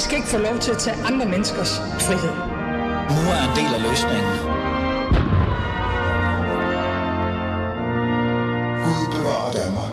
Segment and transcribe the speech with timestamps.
[0.00, 2.34] I skal ikke få lov til at tage andre menneskers frihed.
[3.16, 4.32] Nu er en del af løsningen.
[8.84, 9.92] Gud bevarer Danmark.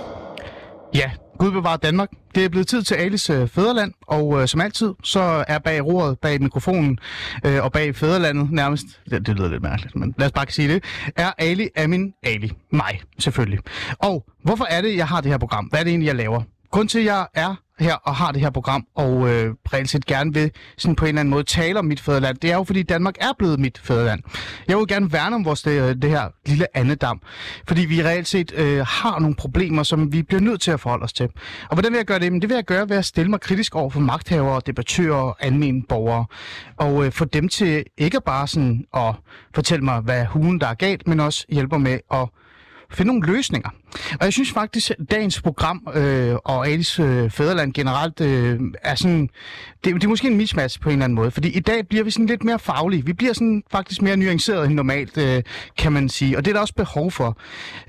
[0.96, 2.10] Ja, Gud bevarer Danmark.
[2.36, 5.86] Det er blevet tid til Alis øh, Fæderland, og øh, som altid, så er bag
[5.86, 7.00] roret, bag mikrofonen
[7.46, 10.74] øh, og bag Fæderlandet nærmest, det, det lyder lidt mærkeligt, men lad os bare sige
[10.74, 10.84] det,
[11.16, 12.52] er Ali Amin Ali.
[12.72, 13.60] Mig, selvfølgelig.
[14.00, 15.66] Og hvorfor er det, jeg har det her program?
[15.66, 16.42] Hvad er det egentlig, jeg laver?
[16.72, 20.06] Grund til, at jeg er her og har det her program, og øh, reelt set
[20.06, 22.64] gerne vil sådan på en eller anden måde tale om mit fædreland, det er jo
[22.64, 24.24] fordi Danmark er blevet mit fædreland.
[24.68, 27.22] Jeg vil gerne værne om vores det, det her lille andedam,
[27.68, 31.04] fordi vi reelt set øh, har nogle problemer, som vi bliver nødt til at forholde
[31.04, 31.30] os til.
[31.70, 32.32] Og hvordan vil jeg gøre det?
[32.32, 35.38] Men det vil jeg gøre ved at stille mig kritisk over for magthavere, debattører og
[35.40, 36.26] almindelige borgere,
[36.78, 39.16] og øh, få dem til ikke bare sådan at
[39.56, 42.30] fortælle mig, hvad hulen der er galt, men også hjælpe med at
[42.92, 43.70] finde nogle løsninger.
[44.20, 48.96] Og jeg synes faktisk, at dagens program øh, og Alis øh, Fæderland generelt øh, er
[48.96, 49.30] sådan...
[49.84, 52.04] Det, det er måske en mismatch på en eller anden måde, fordi i dag bliver
[52.04, 53.06] vi sådan lidt mere faglige.
[53.06, 55.44] Vi bliver sådan faktisk mere nuanceret end normalt, øh,
[55.78, 56.38] kan man sige.
[56.38, 57.38] Og det er der også behov for.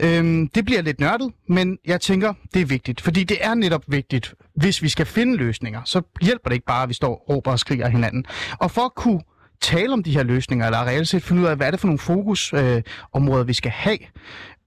[0.01, 3.01] Øh, det bliver lidt nørdet, men jeg tænker, det er vigtigt.
[3.01, 5.81] Fordi det er netop vigtigt, hvis vi skal finde løsninger.
[5.85, 8.25] Så hjælper det ikke bare, at vi står og råber og skriger hinanden.
[8.59, 9.21] Og for at kunne
[9.61, 11.87] tale om de her løsninger, eller reelt set finde ud af, hvad er det for
[11.87, 13.99] nogle fokusområder, øh, vi skal have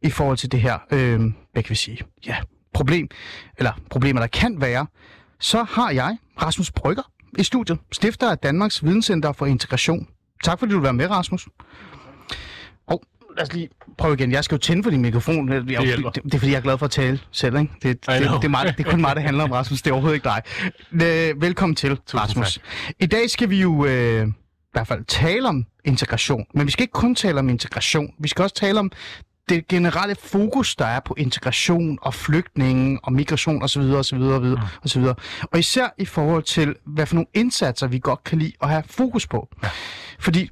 [0.02, 1.20] i forhold til det her, øh,
[1.54, 2.36] hvad kan vi sige, ja,
[2.74, 3.10] problem,
[3.58, 4.88] eller problemer, der kan være,
[5.40, 10.08] så har jeg Rasmus Brygger i studiet, stifter af Danmarks Videnscenter for Integration.
[10.44, 11.48] Tak fordi du vil være med, Rasmus.
[12.88, 13.04] Og
[13.38, 14.32] lad os lige prøve igen.
[14.32, 15.52] Jeg skal jo tænde for din mikrofon.
[15.52, 16.10] Jeg, det, hjælper.
[16.10, 17.60] det, det, er fordi, jeg er glad for at tale selv.
[17.60, 17.74] Ikke?
[17.74, 19.82] Det, det, det, det, er meget, det er kun mig, det handler om, Rasmus.
[19.82, 20.42] Det er overhovedet ikke dig.
[21.32, 22.60] Øh, velkommen til, Rasmus.
[23.00, 24.32] I dag skal vi jo øh, i
[24.72, 26.46] hvert fald tale om integration.
[26.54, 28.14] Men vi skal ikke kun tale om integration.
[28.20, 28.92] Vi skal også tale om
[29.50, 33.82] det generelle fokus, der er på integration og flygtninge og migration osv.
[33.82, 34.22] osv.
[34.22, 34.56] osv.
[34.86, 35.04] osv.
[35.42, 38.84] Og især i forhold til, hvad for nogle indsatser vi godt kan lide at have
[38.86, 39.50] fokus på.
[40.20, 40.50] Fordi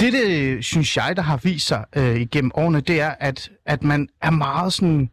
[0.00, 3.82] det, det synes jeg, der har vist sig øh, igennem årene, det er, at, at
[3.82, 5.10] man er meget sådan...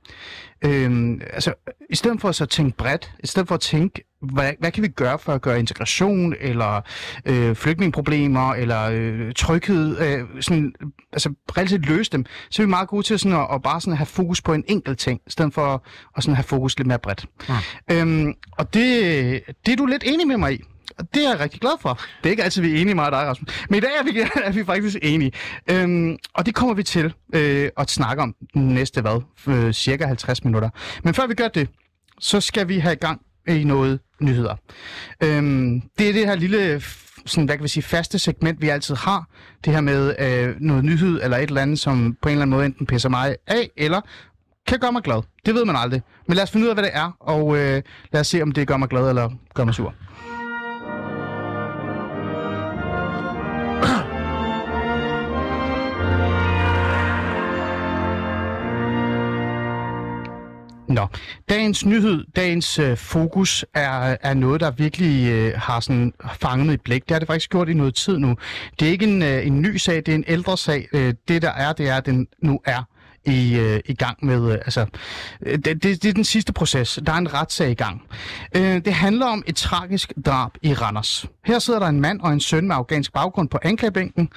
[0.65, 1.53] Øh, altså,
[1.89, 4.83] i stedet for at så tænke bredt, i stedet for at tænke, hvad, hvad kan
[4.83, 6.81] vi gøre for at gøre integration, eller
[7.25, 10.73] øh, flygtningeproblemer, eller øh, tryghed, øh, sådan,
[11.13, 13.97] altså relativt løse dem, så er vi meget gode til sådan at, at bare sådan
[13.97, 15.83] have fokus på en enkelt ting, i stedet for
[16.17, 17.25] at sådan have fokus lidt mere bredt.
[17.49, 17.55] Mm.
[17.95, 20.63] Øhm, og det, det er du lidt enig med mig i.
[20.97, 21.93] Og det er jeg rigtig glad for.
[21.93, 23.65] Det er ikke altid, vi er enige med dig, Rasmus.
[23.69, 25.31] Men i dag er vi, er vi faktisk enige.
[25.69, 30.05] Øhm, og det kommer vi til øh, at snakke om den næste, hvad, øh, cirka
[30.05, 30.50] 50 minutter.
[31.03, 31.69] Men før vi gør det,
[32.19, 34.55] så skal vi have i gang i noget nyheder.
[35.23, 36.81] Øhm, det er det her lille
[37.25, 39.25] sådan, hvad kan vi sige, faste segment, vi altid har.
[39.65, 42.55] Det her med øh, noget nyhed eller et eller andet, som på en eller anden
[42.55, 44.01] måde enten pisser mig af, eller
[44.67, 45.21] kan gøre mig glad.
[45.45, 46.01] Det ved man aldrig.
[46.27, 47.81] Men lad os finde ud af, hvad det er, og øh,
[48.13, 49.93] lad os se, om det gør mig glad eller gør mig sur.
[60.91, 61.07] Nå,
[61.49, 66.77] dagens nyhed, dagens øh, fokus er, er noget, der virkelig øh, har sådan fanget i
[66.77, 67.03] blik.
[67.03, 68.35] Det har det faktisk gjort i noget tid nu.
[68.79, 70.87] Det er ikke en, øh, en ny sag, det er en ældre sag.
[70.93, 72.83] Øh, det der er, det er, at den nu er
[73.25, 74.85] i, øh, i gang med, øh, altså,
[75.41, 76.99] øh, det, det, det er den sidste proces.
[77.05, 78.01] Der er en retssag i gang.
[78.55, 81.25] Øh, det handler om et tragisk drab i Randers.
[81.45, 84.29] Her sidder der en mand og en søn med afghansk baggrund på anklagebænken,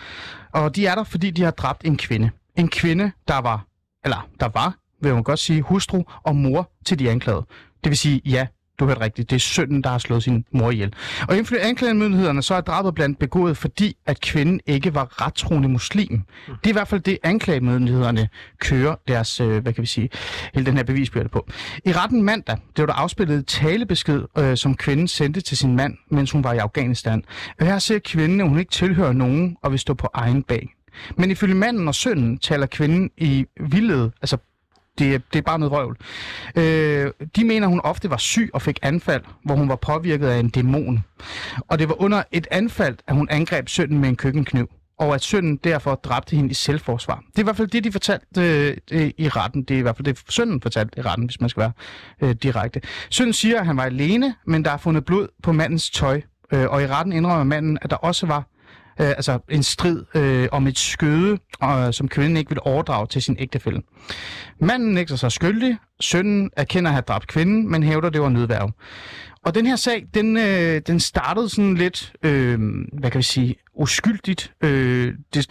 [0.53, 2.31] og de er der, fordi de har dræbt en kvinde.
[2.57, 3.67] En kvinde, der var,
[4.05, 7.47] eller der var, vil man godt sige, hustru og mor til de anklagede.
[7.85, 8.47] Det vil sige, ja,
[8.79, 10.95] du hørte rigtigt, det er sønnen, der har slået sin mor ihjel.
[11.29, 16.23] Og ifølge anklagemyndighederne, så er drabet blandt begået, fordi at kvinden ikke var rettroende muslim.
[16.47, 18.29] Det er i hvert fald det, anklagemyndighederne
[18.59, 20.09] kører deres, øh, hvad kan vi sige,
[20.55, 21.47] hele den her bevisbyrde på.
[21.85, 25.77] I retten mandag, det var der afspillet et talebesked, øh, som kvinden sendte til sin
[25.77, 27.25] mand, mens hun var i Afghanistan.
[27.61, 30.69] Og her ser kvinden, at hun ikke tilhører nogen og vil stå på egen bag.
[31.17, 34.37] Men ifølge manden og sønnen taler kvinden i vildhed, altså
[34.99, 35.97] det, det er bare noget røvl.
[36.57, 40.39] Øh, de mener, hun ofte var syg og fik anfald, hvor hun var påvirket af
[40.39, 41.05] en dæmon.
[41.69, 45.23] Og det var under et anfald, at hun angreb sønnen med en køkkenkniv og at
[45.23, 47.23] sønnen derfor dræbte hende i selvforsvar.
[47.31, 49.63] Det er i hvert fald det, de fortalte øh, øh i retten.
[49.63, 51.73] Det er i hvert fald det, sønnen fortalte i retten, hvis man skal være
[52.23, 52.81] øh, direkte.
[53.11, 56.21] Sønnen siger, at han var alene, men der er fundet blod på mandens tøj.
[56.53, 58.45] Øh, og i retten indrømmer manden, at der også var
[59.01, 63.23] øh, altså en strid øh, om et skøde, øh, som kvinden ikke vil overdrage til
[63.23, 63.83] sin ægtefælle.
[64.61, 65.79] Manden nægter sig skyldig.
[66.01, 68.71] Sønnen erkender at have dræbt kvinden, men hævder, det var nødværv
[69.45, 72.59] og den her sag, den, øh, den startede sådan lidt, øh,
[72.93, 74.53] hvad kan vi sige, uskyldigt.
[74.61, 75.47] Øh, det,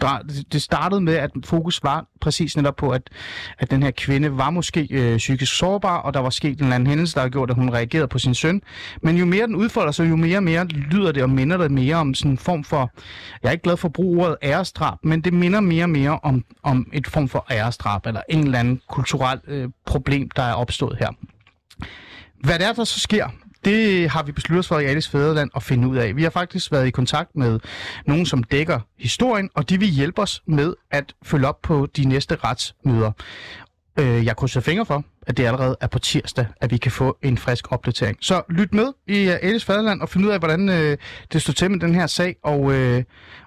[0.52, 3.10] det startede med, at fokus var præcis netop på, at,
[3.58, 6.74] at den her kvinde var måske øh, psykisk sårbar, og der var sket en eller
[6.74, 8.62] anden hændelse, der har gjort, at hun reagerede på sin søn.
[9.02, 11.70] Men jo mere den udfolder sig, jo mere og mere lyder det og minder det
[11.70, 12.90] mere om sådan en form for,
[13.42, 16.18] jeg er ikke glad for at bruge ordet ærestrap, men det minder mere og mere
[16.22, 20.54] om, om et form for ærestrap, eller en eller anden kulturel øh, problem, der er
[20.54, 21.08] opstået her.
[22.40, 23.28] Hvad det er, der så sker,
[23.64, 26.16] det har vi besluttet os for i Alice Fæderland at finde ud af.
[26.16, 27.60] Vi har faktisk været i kontakt med
[28.06, 32.04] nogen, som dækker historien, og de vil hjælpe os med at følge op på de
[32.04, 33.12] næste retsmøder.
[33.98, 37.18] Øh, jeg krydser fingre for, at det allerede er på tirsdag, at vi kan få
[37.22, 38.16] en frisk opdatering.
[38.20, 40.98] Så lyt med i uh, Alice Fæderland og find ud af, hvordan øh,
[41.32, 43.04] det står til med den her sag, og, øh,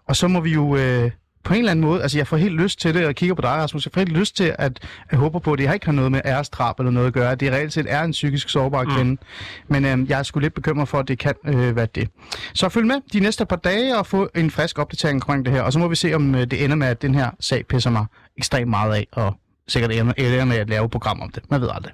[0.08, 0.76] og så må vi jo...
[0.76, 1.12] Øh,
[1.48, 3.42] på en eller anden måde, altså jeg får helt lyst til det, og kigger på
[3.42, 4.80] dig, Rasmus, jeg får helt lyst til at,
[5.10, 7.36] at håbe på, at det har ikke har noget med ærestrap eller noget at gøre.
[7.36, 8.92] Det reelt set er en psykisk sårbar mm.
[8.92, 9.22] kvinde.
[9.68, 12.10] Men øhm, jeg er sgu lidt bekymret for, at det kan øh, være det.
[12.54, 15.62] Så følg med de næste par dage og få en frisk opdatering omkring det her,
[15.62, 17.90] og så må vi se, om øh, det ender med, at den her sag pisser
[17.90, 18.06] mig
[18.38, 19.34] ekstremt meget af, og
[19.68, 21.44] sikkert ender med at lave et program om det.
[21.50, 21.94] Man ved aldrig.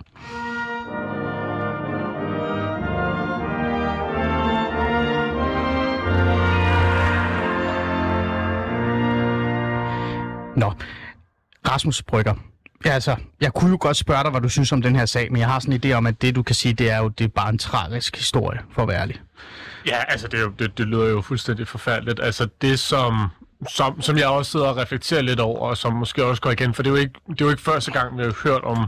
[10.55, 10.73] Nå,
[11.69, 12.33] Rasmus Brygger.
[12.85, 15.31] Ja, altså, jeg kunne jo godt spørge dig, hvad du synes om den her sag,
[15.31, 17.07] men jeg har sådan en idé om, at det, du kan sige, det er jo
[17.07, 19.21] det er bare en tragisk historie, for at være ærlig.
[19.87, 22.19] Ja, altså, det, er jo, det, det lyder jo fuldstændig forfærdeligt.
[22.23, 23.27] Altså, det som,
[23.69, 26.73] som, som jeg også sidder og reflekterer lidt over, og som måske også går igen,
[26.73, 28.87] for det er jo ikke, det er jo ikke første gang, vi har hørt om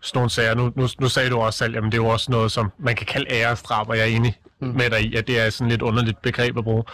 [0.00, 0.54] sådan nogle sager.
[0.54, 2.96] Nu, nu, nu sagde du også selv, at det er jo også noget, som man
[2.96, 4.68] kan kalde ærestrap, og jeg er enig mm.
[4.68, 6.84] med dig i, at det er sådan lidt underligt begreb at bruge.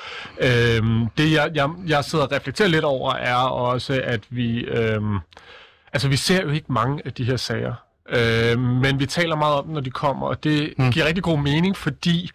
[0.40, 4.60] Øhm, det, jeg, jeg, jeg sidder og reflekterer lidt over, er også, at vi...
[4.60, 5.18] Øhm,
[5.92, 7.74] altså, vi ser jo ikke mange af de her sager.
[8.08, 10.92] Øhm, men vi taler meget om dem, når de kommer, og det mm.
[10.92, 12.30] giver rigtig god mening, fordi...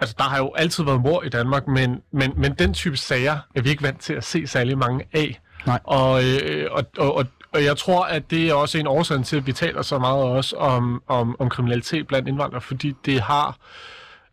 [0.00, 3.38] Altså, der har jo altid været mor i Danmark, men, men, men den type sager
[3.54, 5.40] er vi ikke vant til at se særlig mange af.
[5.66, 5.80] Nej.
[5.84, 9.36] Og, øh, og, og, og, og jeg tror, at det er også en årsag til,
[9.36, 13.56] at vi taler så meget også om, om, om kriminalitet blandt indvandrere, fordi det har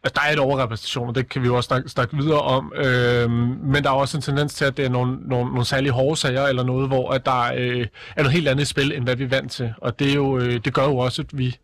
[0.03, 2.73] Altså, der er et overrepræsentation, og det kan vi jo også snakke, snakke videre om.
[2.75, 3.31] Øhm,
[3.63, 6.17] men der er også en tendens til, at det er nogle, nogle, nogle særlige hårde
[6.17, 9.23] sager, eller noget, hvor at der øh, er noget helt andet spil, end hvad vi
[9.23, 9.73] er vant til.
[9.77, 11.57] Og det, er jo, øh, det gør jo også, at vi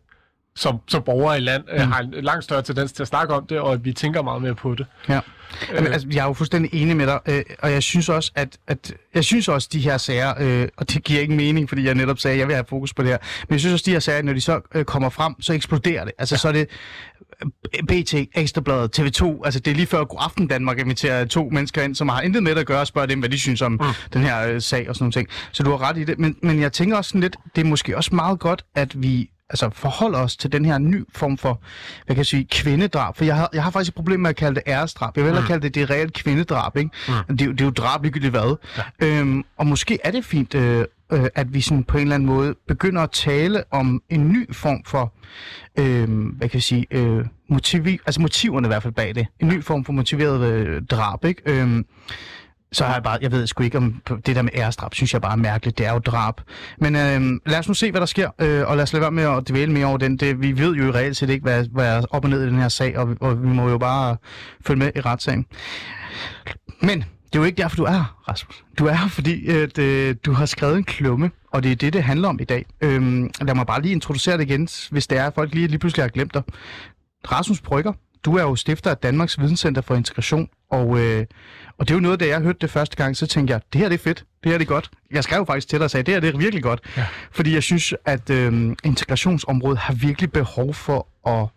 [0.56, 1.92] som, som borgere i land øh, mm.
[1.92, 4.42] har en langt større tendens til at snakke om det, og at vi tænker meget
[4.42, 4.86] mere på det.
[5.08, 5.20] Ja.
[5.70, 5.92] Jamen, øh.
[5.92, 8.92] altså, jeg er jo fuldstændig enig med dig, øh, og jeg synes også, at, at
[9.14, 12.18] jeg synes også, de her sager, øh, og det giver ikke mening, fordi jeg netop
[12.18, 14.00] sagde, at jeg vil have fokus på det her, men jeg synes også, de her
[14.00, 16.12] sager, når de så øh, kommer frem, så eksploderer det.
[16.18, 16.38] Altså, ja.
[16.38, 16.68] så er det
[17.88, 21.94] BT, Ekstrabladet, TV2, altså det er lige før God Aften Danmark inviterer to mennesker ind,
[21.94, 23.80] som har intet med at gøre, og spørger dem, hvad de synes om mm.
[24.12, 25.28] den her øh, sag og sådan noget ting.
[25.52, 27.68] Så du har ret i det, men, men jeg tænker også sådan lidt, det er
[27.68, 31.60] måske også meget godt, at vi altså forholde os til den her ny form for,
[32.06, 33.16] hvad kan jeg sige, kvindedrab.
[33.16, 35.16] For jeg har, jeg har faktisk et problem med at kalde det æresdrab.
[35.16, 35.46] Jeg vil hellere mm.
[35.46, 36.90] kalde det det reelt kvindedrab, ikke?
[37.08, 37.36] Mm.
[37.36, 38.56] Det, det er jo drab ligegyldigt hvad.
[39.00, 39.06] Ja.
[39.06, 42.26] Øhm, og måske er det fint, øh, øh, at vi sådan på en eller anden
[42.26, 45.14] måde begynder at tale om en ny form for,
[45.78, 49.26] øh, hvad kan jeg sige, øh, motiv, altså motiverne i hvert fald bag det.
[49.40, 51.42] En ny form for motiveret øh, drab, ikke?
[51.46, 51.84] Øh,
[52.72, 55.22] så har jeg bare, jeg ved sgu ikke om det der med æresdrab, synes jeg
[55.22, 55.78] bare er mærkeligt.
[55.78, 56.34] Det er jo drab.
[56.78, 59.10] Men øh, lad os nu se, hvad der sker, øh, og lad os lade være
[59.10, 60.16] med at dvæle mere over den.
[60.16, 62.46] Det, vi ved jo i reelt set ikke, hvad, hvad er op og ned i
[62.46, 64.16] den her sag, og, og vi må jo bare
[64.66, 65.46] følge med i retssagen.
[66.82, 68.64] Men det er jo ikke derfor, du er her, Rasmus.
[68.78, 71.92] Du er her, fordi at, øh, du har skrevet en klumme, og det er det,
[71.92, 72.66] det handler om i dag.
[72.80, 75.78] Øhm, lad mig bare lige introducere det igen, hvis det er, at folk lige, lige
[75.78, 76.42] pludselig har glemt dig.
[77.32, 77.92] Rasmus Brygger,
[78.24, 81.26] du er jo stifter af Danmarks Videnscenter for Integration, og, øh,
[81.78, 83.80] og det er jo noget, da jeg hørte det første gang, så tænkte jeg, det
[83.80, 84.90] her det er fedt, det her det er godt.
[85.10, 86.80] Jeg skrev faktisk til dig og sagde, det her det er virkelig godt.
[86.96, 87.06] Ja.
[87.32, 91.48] Fordi jeg synes, at øh, integrationsområdet har virkelig behov for at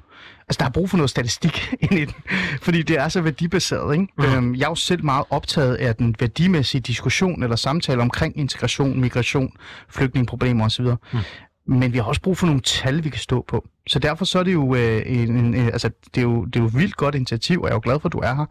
[0.47, 2.15] Altså, der er brug for noget statistik ind i den,
[2.61, 3.93] fordi det er så værdibaseret.
[3.93, 4.07] Ikke?
[4.17, 4.23] Mm.
[4.23, 8.99] Øhm, jeg er jo selv meget optaget af den værdimæssige diskussion eller samtale omkring integration,
[8.99, 9.53] migration,
[9.89, 10.85] flygtningeproblemer osv.
[10.85, 11.19] Mm.
[11.67, 13.65] Men vi har også brug for nogle tal, vi kan stå på.
[13.87, 16.59] Så derfor så er det jo, øh, en, en, altså, det er jo, det er
[16.59, 18.45] jo et vildt godt initiativ, og jeg er jo glad for, at du er her.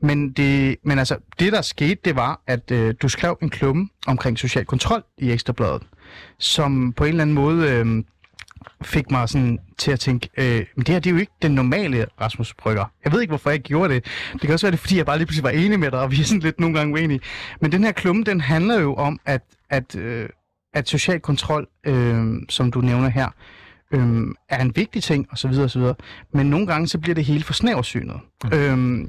[0.00, 3.88] Men, det, men altså, det der skete, det var, at øh, du skrev en klumme
[4.06, 5.82] omkring social kontrol i Ekstrabladet,
[6.38, 8.04] som på en eller anden måde øh,
[8.82, 11.52] fik mig sådan til at tænke, øh, men det her det er jo ikke den
[11.52, 12.84] normale Rasmus Brygger.
[13.04, 14.04] Jeg ved ikke, hvorfor jeg gjorde det.
[14.32, 16.10] Det kan også være det, fordi jeg bare lige pludselig var enig med dig, og
[16.10, 17.20] vi er sådan lidt nogle gange uenige.
[17.60, 20.28] Men den her klumme, den handler jo om, at, at øh,
[20.74, 23.28] at social kontrol, øh, som du nævner her,
[23.92, 25.50] øh, er en vigtig ting osv.
[25.50, 25.82] osv.
[26.32, 28.20] Men nogle gange så bliver det hele for snæversynet.
[28.44, 28.50] Mm.
[28.52, 29.08] Øh,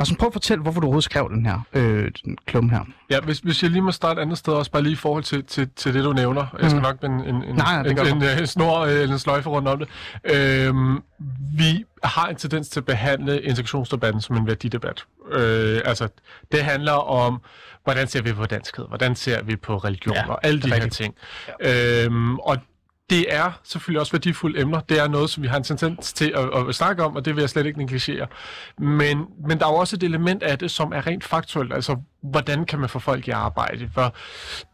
[0.00, 2.80] Rasmus, prøv at fortælle, hvorfor du overhovedet skrev den her øh, den klumme her.
[3.10, 5.22] Ja, hvis, hvis jeg lige må starte et andet sted, også bare lige i forhold
[5.24, 6.46] til, til, til det, du nævner.
[6.60, 6.82] Jeg skal Mm.
[6.82, 9.48] nok med en, en, en, Nej, en, en, en, en snor øh, eller en sløjfe
[9.50, 9.88] rundt om det.
[10.34, 11.02] Øhm,
[11.58, 15.04] vi har en tendens til at behandle integrationsdebatten som en værdidebat.
[15.32, 16.08] Øh, altså,
[16.52, 17.40] det handler om,
[17.84, 20.68] hvordan ser vi på danskhed, hvordan ser vi på religion Ja, ja, og alle de
[20.68, 20.94] her rigtigt.
[20.94, 21.14] ting.
[21.62, 22.04] Ja.
[22.04, 22.56] Øhm, og
[23.10, 24.80] det er selvfølgelig også værdifulde emner.
[24.80, 27.36] Det er noget, som vi har en tendens til at, at snakke om, og det
[27.36, 28.26] vil jeg slet ikke negligere.
[28.78, 31.72] Men, men der er jo også et element af det, som er rent faktuelt.
[31.72, 33.90] Altså, hvordan kan man få folk i arbejde?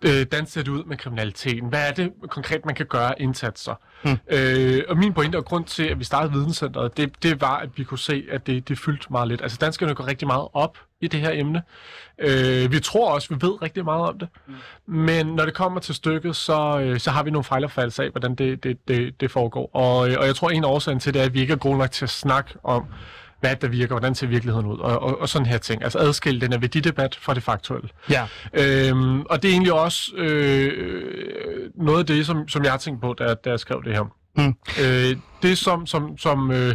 [0.02, 1.68] Øh, hvordan ser det ud med kriminaliteten?
[1.68, 3.74] Hvad er det konkret, man kan gøre indsatser?
[4.04, 4.18] Hmm.
[4.30, 7.68] Øh, og min pointe og grund til, at vi startede videnscenteret, det, det var, at
[7.76, 9.42] vi kunne se, at det, det fyldte meget lidt.
[9.42, 11.62] Altså, danskerne går rigtig meget op i det her emne.
[12.18, 14.28] Øh, vi tror også, vi ved rigtig meget om det.
[14.86, 18.34] Men når det kommer til stykket, så, øh, så har vi nogle fejlopfattelser af, hvordan
[18.34, 19.70] det, det, det, det foregår.
[19.72, 21.56] Og, øh, og jeg tror, en af årsagen til det er, at vi ikke er
[21.56, 22.86] gode nok til at snakke om,
[23.42, 25.82] hvad er der virker, hvordan ser virkeligheden ud, og, og, og sådan her ting.
[25.84, 27.88] Altså adskille den her værdidebat fra det faktuelle.
[28.10, 28.26] Ja.
[28.52, 33.00] Øhm, og det er egentlig også øh, noget af det, som, som jeg har tænkt
[33.00, 34.04] på, da, da jeg skrev det her.
[34.36, 34.56] Mm.
[34.84, 36.74] Øh, det, som, som, som øh,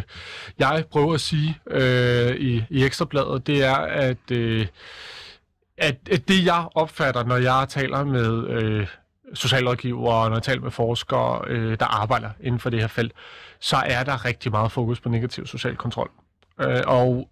[0.58, 4.66] jeg prøver at sige øh, i, i Ekstrabladet, det er, at, øh,
[5.78, 8.86] at, at det, jeg opfatter, når jeg taler med øh,
[9.34, 13.12] socialrådgivere, når jeg taler med forskere, øh, der arbejder inden for det her felt,
[13.60, 16.10] så er der rigtig meget fokus på negativ social kontrol.
[16.60, 17.28] Øh, og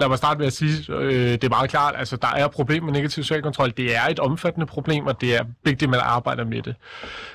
[0.00, 2.84] lad mig starte med at sige, øh, det er meget klart, altså der er problemer
[2.84, 3.72] med negativ social kontrol.
[3.76, 6.74] Det er et omfattende problem, og det er vigtigt, at man arbejder med det.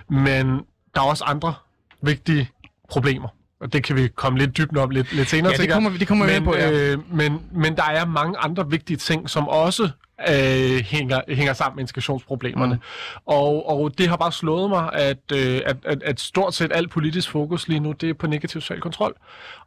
[0.09, 0.47] Men
[0.95, 1.53] der er også andre
[2.01, 2.49] vigtige
[2.89, 3.27] problemer.
[3.61, 5.51] Og det kan vi komme lidt dybt om lidt, lidt senere.
[5.51, 6.71] Ja, det kommer vi- det kommer vi men, på, ja.
[6.71, 9.89] øh, men, men der er mange andre vigtige ting, som også
[10.29, 12.73] øh, hænger, hænger sammen med integrationsproblemerne.
[12.75, 12.81] Mm.
[13.25, 16.89] Og, og det har bare slået mig, at, øh, at, at, at stort set alt
[16.91, 19.13] politisk fokus lige nu, det er på negativ social kontrol.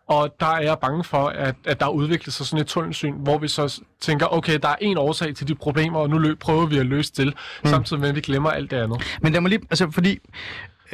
[0.09, 3.39] Og der er jeg bange for, at, at der udvikler sig sådan et tunnelsyn, hvor
[3.39, 6.67] vi så tænker, okay, der er en årsag til de problemer, og nu løb, prøver
[6.67, 7.71] vi at løse det, mm.
[7.71, 9.03] samtidig med, at vi glemmer alt det andet.
[9.21, 10.19] Men lad mig lige, altså fordi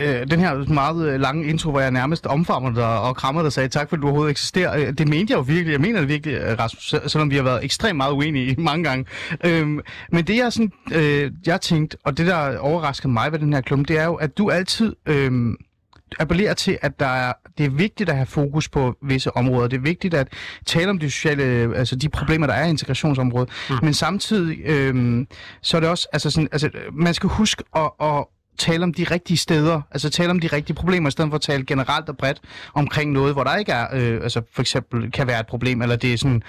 [0.01, 3.47] øh, den her meget øh, lange intro, hvor jeg nærmest omfavner dig og krammer dig
[3.47, 6.01] og sagde tak, fordi du overhovedet eksisterer, øh, det mente jeg jo virkelig, jeg mener
[6.01, 9.05] det virkelig, øh, Rasmus, selv- selvom vi har været ekstremt meget uenige mange gange.
[9.45, 9.81] Øhm,
[10.13, 13.61] men det jeg sådan, øh, jeg tænkte, og det der overraskede mig ved den her
[13.61, 14.97] klum, det er jo, at du altid...
[15.07, 15.33] Øh,
[16.19, 19.69] appellerer til, at der er, det er vigtigt at have fokus på visse områder.
[19.69, 20.29] Det er vigtigt at
[20.67, 21.43] tale om de sociale,
[21.77, 23.49] altså de problemer, der er i integrationsområdet.
[23.71, 23.77] Mm.
[23.83, 25.27] Men samtidig, øhm,
[25.63, 28.25] så er det også, altså sådan, altså, man skal huske at, at
[28.61, 31.43] tale om de rigtige steder, altså tale om de rigtige problemer, i stedet for at
[31.43, 32.41] tale generelt og bredt
[32.75, 35.97] omkring noget, hvor der ikke er, øh, altså for eksempel kan være et problem, eller
[35.97, 36.43] det er sådan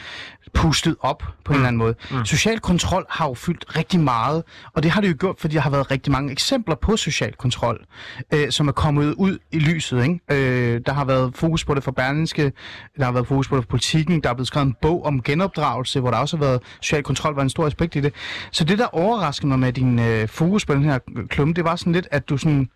[0.53, 1.95] pustet op på en eller anden måde.
[2.11, 2.25] Mm.
[2.25, 5.61] Social kontrol har jo fyldt rigtig meget, og det har det jo gjort, fordi der
[5.61, 7.85] har været rigtig mange eksempler på social kontrol,
[8.33, 10.03] øh, som er kommet ud i lyset.
[10.03, 10.19] Ikke?
[10.31, 12.51] Øh, der har været fokus på det for Berlingske,
[12.97, 15.21] der har været fokus på det for politikken, der er blevet skrevet en bog om
[15.23, 18.13] genopdragelse, hvor der også har været social kontrol, var en stor aspekt i det.
[18.51, 20.99] Så det, der overraskede mig med din øh, fokus på den her
[21.29, 22.70] klumme, det var sådan lidt, at du sådan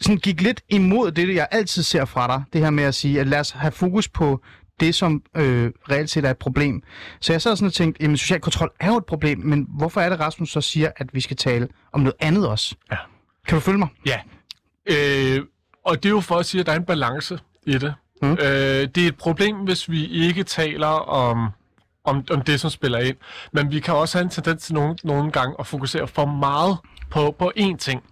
[0.00, 2.42] sådan gik lidt imod det, jeg altid ser fra dig.
[2.52, 4.40] Det her med at sige, at lad os have fokus på
[4.80, 6.82] det, som øh, reelt set er et problem.
[7.20, 10.00] Så jeg sad sådan og tænkte, jamen social kontrol er jo et problem, men hvorfor
[10.00, 12.74] er det, Rasmus så siger, at vi skal tale om noget andet også?
[12.90, 12.96] Ja.
[13.46, 13.88] Kan du følge mig?
[14.06, 14.20] Ja.
[14.86, 15.40] Øh,
[15.84, 17.94] og det er jo for at sige, at der er en balance i det.
[18.22, 18.32] Mm.
[18.32, 21.48] Øh, det er et problem, hvis vi ikke taler om,
[22.04, 23.16] om, om det, som spiller ind.
[23.52, 26.78] Men vi kan også have en tendens til nogle, nogle gange at fokusere for meget
[27.10, 28.02] på, på én ting.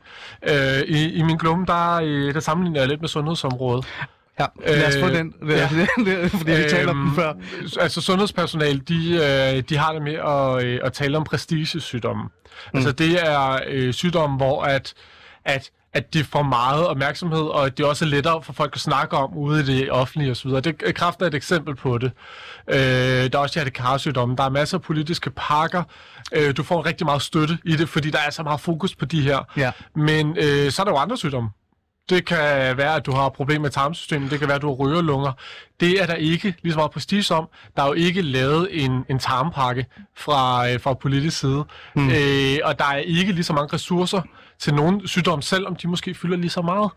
[0.48, 3.86] Øh, i, I min klumme, der, øh, der sammenligner jeg lidt med sundhedsområdet.
[4.40, 5.68] Ja, lad os få Øh, den, ja.
[6.38, 7.32] fordi vi taler om den før.
[7.80, 8.94] Altså sundhedspersonale, de,
[9.56, 12.22] øh, de har det med at, øh, at tale om prestigesygdomme.
[12.22, 12.30] Mm.
[12.74, 14.94] Altså det er øh, sygdomme, hvor at,
[15.44, 18.80] at, at de får meget opmærksomhed, og at det også er lettere for folk at
[18.80, 20.50] snakke om ude i det offentlige osv.
[20.50, 22.10] Det kraft er et eksempel på det.
[22.68, 24.36] Øh, der er også hjertekarsygdomme.
[24.36, 25.82] Der er masser af politiske pakker.
[26.32, 29.04] Øh, du får rigtig meget støtte i det, fordi der er så meget fokus på
[29.04, 29.38] de her.
[29.56, 29.70] Ja.
[29.94, 31.50] Men øh, så er der jo andre sygdomme.
[32.08, 34.30] Det kan være, at du har problemer med tarmsystemet.
[34.30, 35.32] Det kan være, at du har rygerlunger.
[35.80, 37.48] Det er der ikke lige så meget prestige om.
[37.76, 39.86] Der er jo ikke lavet en, en tarmpakke
[40.16, 41.64] fra, øh, fra politisk side.
[41.94, 42.08] Mm.
[42.08, 44.22] Øh, og der er ikke lige så mange ressourcer
[44.58, 46.90] til nogle sygdomme, selvom de måske fylder lige så meget.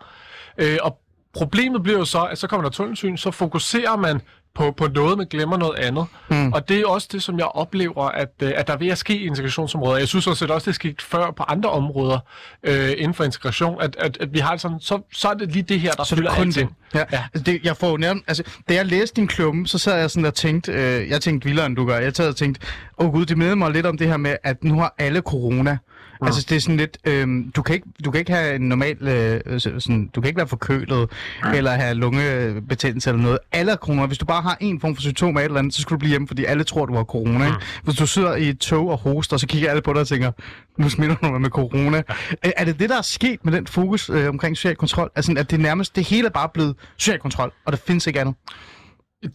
[0.58, 1.00] Øh, og
[1.34, 4.22] problemet bliver jo så, at så kommer der tunnelsyn, så fokuserer man
[4.60, 6.06] på, på noget, men glemmer noget andet.
[6.30, 6.54] Mm.
[6.54, 8.98] Og det er også det, som jeg oplever, at, øh, at der er ved at
[8.98, 9.98] ske i integrationsområder.
[9.98, 12.20] Jeg synes også, at det er sket før på andre områder
[12.64, 15.64] øh, inden for integration, at, at, at vi har sådan, så, så er det lige
[15.64, 16.76] det her, der Så fylder er kun alting.
[16.94, 17.00] det.
[17.00, 17.04] Ja.
[17.12, 17.24] Ja.
[17.34, 20.26] Altså, det, jeg får nærmest, altså, da jeg læste din klumme, så sad jeg sådan
[20.26, 22.62] og tænkte, øh, jeg tænkte vildere end du gør, jeg sad og tænkte,
[22.98, 25.20] åh oh, gud, det minder mig lidt om det her med, at nu har alle
[25.22, 25.78] corona,
[26.22, 26.26] Mm.
[26.28, 29.08] Altså det er sådan lidt, øhm, du, kan ikke, du kan ikke have en normal,
[29.08, 31.10] øh, så- sådan, du kan ikke være forkølet,
[31.44, 31.50] mm.
[31.52, 33.40] eller have lungebetændelse eller noget.
[33.52, 34.06] Alle corona.
[34.06, 36.00] Hvis du bare har en form for symptom af et eller andet, så skal du
[36.00, 37.46] blive hjemme, fordi alle tror, du har corona.
[37.46, 37.58] Ikke?
[37.84, 40.32] Hvis du sidder i et tog og hoster, så kigger alle på dig og tænker,
[40.78, 42.02] nu smitter du mig med corona.
[42.44, 45.10] Er, er det det, der er sket med den fokus øh, omkring social kontrol?
[45.16, 48.22] Altså at det nærmest, det hele er bare blevet social kontrol, og der findes ikke
[48.22, 48.36] andet?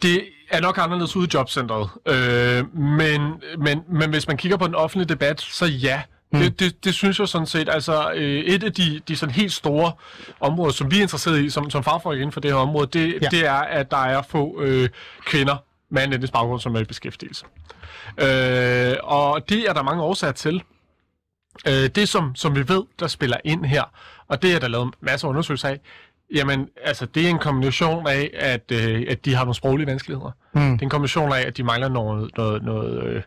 [0.01, 1.89] Det er nok anderledes ude i jobcentret.
[2.07, 3.21] Øh, men,
[3.59, 6.01] men, men hvis man kigger på den offentlige debat, så ja.
[6.35, 6.41] Mm.
[6.41, 9.51] Det, det, det synes jeg sådan set, altså øh, et af de, de sådan helt
[9.53, 9.91] store
[10.39, 13.13] områder, som vi er interesseret i som, som fagfolk inden for det her område, det,
[13.21, 13.27] Ja.
[13.31, 14.89] det er, at der er få øh,
[15.25, 15.55] kvinder
[15.89, 17.45] med anden etnisk baggrund, som er i beskæftigelse.
[18.17, 20.63] Øh, og det er der mange årsager til.
[21.67, 23.83] Øh, det, som, som vi ved, der spiller ind her,
[24.27, 25.79] og det er der lavet masser af undersøgelser af,
[26.33, 30.31] jamen, altså, det er en kombination af, at, øh, at de har nogle sproglige vanskeligheder.
[30.53, 30.61] Mm.
[30.61, 33.21] Det er en kombination af, at de mangler noget, noget, noget øh,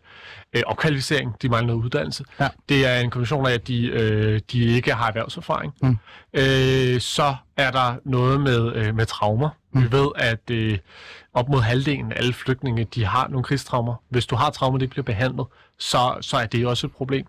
[0.52, 2.24] øh, opkvalificering, de mangler noget uddannelse.
[2.40, 2.48] Ja.
[2.68, 5.74] Det er en kombination af, at de, øh, de ikke har erhvervserfaring.
[5.82, 5.98] Mm.
[6.34, 9.50] Øh, så er der noget med, øh, med traumer.
[9.72, 9.82] Mm.
[9.82, 10.78] Vi ved, at øh,
[11.34, 13.94] op mod halvdelen af alle flygtninge, de har nogle krigstraumer.
[14.08, 15.46] Hvis du har traumer, det ikke bliver behandlet,
[15.78, 17.26] så, så er det også et problem.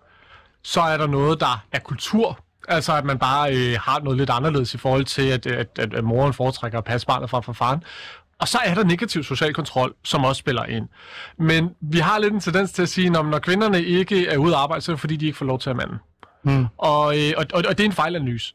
[0.63, 2.39] Så er der noget, der er kultur.
[2.69, 5.93] Altså, at man bare øh, har noget lidt anderledes i forhold til, at, at, at,
[5.93, 7.83] at moren foretrækker at passe barnet fra, fra faren.
[8.39, 10.87] Og så er der negativ social kontrol, som også spiller ind.
[11.39, 14.53] Men vi har lidt en tendens til at sige, at når kvinderne ikke er ude
[14.53, 15.97] at arbejde, så er det fordi, de ikke får lov til at manden.
[16.43, 16.65] Mm.
[16.77, 18.53] Og, øh, og, og, og det er en fejlanalyse.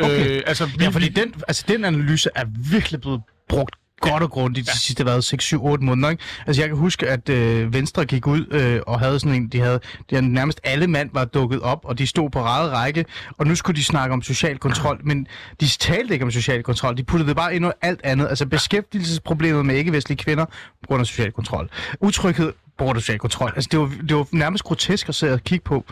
[0.00, 0.30] Okay.
[0.36, 3.76] Øh, altså, vi, Ja, fordi vi- den, altså, den analyse er virkelig blevet brugt
[4.10, 6.10] godt og grundigt de sidste hvad, 6, 7, 8 måneder.
[6.10, 6.22] Ikke?
[6.46, 9.60] Altså jeg kan huske, at øh, Venstre gik ud øh, og havde sådan en, de
[9.60, 9.80] havde,
[10.10, 13.04] de havde nærmest alle mand var dukket op, og de stod på rette række,
[13.38, 15.26] og nu skulle de snakke om social kontrol, men
[15.60, 18.28] de talte ikke om social kontrol, de puttede det bare ind i alt andet.
[18.28, 21.70] Altså beskæftigelsesproblemet med ikke-vestlige kvinder på grund af social kontrol.
[22.00, 23.52] Utryghed på grund af social kontrol.
[23.54, 25.84] Altså det var, det var nærmest grotesk at sidde og kigge på.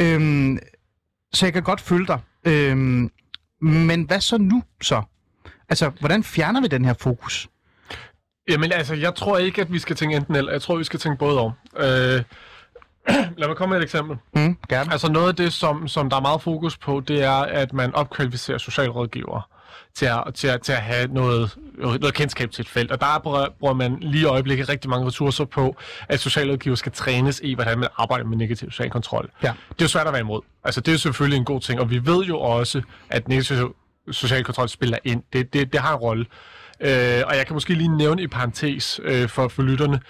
[0.00, 0.58] Øhm,
[1.32, 2.18] så jeg kan godt følge dig.
[2.44, 3.10] Øhm,
[3.62, 5.02] men hvad så nu så?
[5.68, 7.48] Altså, hvordan fjerner vi den her fokus?
[8.48, 10.52] Jamen altså, jeg tror ikke, at vi skal tænke enten eller.
[10.52, 11.52] Jeg tror, vi skal tænke både om.
[11.76, 11.84] Øh,
[13.38, 14.16] lad mig komme med et eksempel.
[14.34, 14.92] Mm, gerne.
[14.92, 17.94] Altså noget af det, som, som der er meget fokus på, det er, at man
[17.94, 19.42] opkvalificerer socialrådgivere
[19.94, 22.92] til at, til at, til at have noget, noget kendskab til et felt.
[22.92, 25.76] Og der bruger, man lige i øjeblikket rigtig mange ressourcer på,
[26.08, 29.30] at socialrådgiver skal trænes i, hvordan man arbejder med negativ social kontrol.
[29.42, 29.48] Ja.
[29.48, 30.40] Det er jo svært at være imod.
[30.64, 33.76] Altså det er selvfølgelig en god ting, og vi ved jo også, at negativ
[34.10, 35.22] social kontrol spiller ind.
[35.32, 36.26] Det, det, det har en rolle.
[36.80, 40.00] Øh, og jeg kan måske lige nævne i parentes øh, for, for lytterne,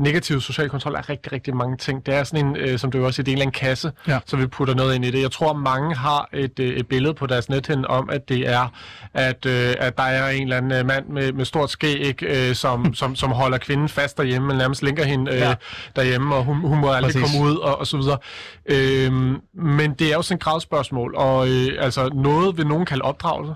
[0.00, 2.06] negativ social kontrol er rigtig, rigtig mange ting.
[2.06, 4.18] Det er sådan en, øh, som du jo også siger, del af en kasse, Ja.
[4.26, 5.22] så vi putter noget ind i det.
[5.22, 8.68] Jeg tror, mange har et, øh, et billede på deres nethænde om, at det er,
[9.14, 12.54] at, øh, at der er en eller anden øh, mand med, med stort skæg, øh,
[12.54, 15.54] som, som, som holder kvinden fast derhjemme, men nærmest linker hende øh, Ja.
[15.96, 17.30] derhjemme, og hun, hun må aldrig Præcis.
[17.36, 18.18] komme ud, og, og så videre.
[18.66, 23.02] Øhm, men det er jo sådan et gradspørgsmål, og øh, altså noget vil nogen kalde
[23.02, 23.54] opdragelse,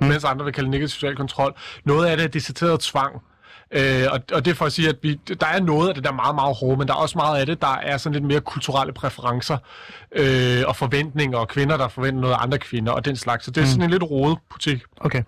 [0.00, 0.06] mm.
[0.06, 1.54] mens andre vil kalde negativ social kontrol.
[1.84, 3.22] Noget af det er decideret tvang.
[3.70, 6.04] Øh, og, og det er for at sige, at vi, der er noget af det,
[6.04, 8.12] der er meget, meget hårdt, men der er også meget af det, der er sådan
[8.12, 9.58] lidt mere kulturelle præferencer
[10.12, 13.44] øh, og forventninger, og kvinder, der forventer noget af andre kvinder, og den slags.
[13.44, 14.82] Så det er sådan en lidt rodet butik.
[15.00, 15.22] Okay.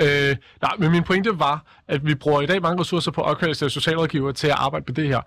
[0.00, 3.26] Øh, nej, men min pointe var, at vi bruger i dag mange ressourcer på at
[3.30, 5.20] opkvalificere socialrådgivere til at arbejde med det her.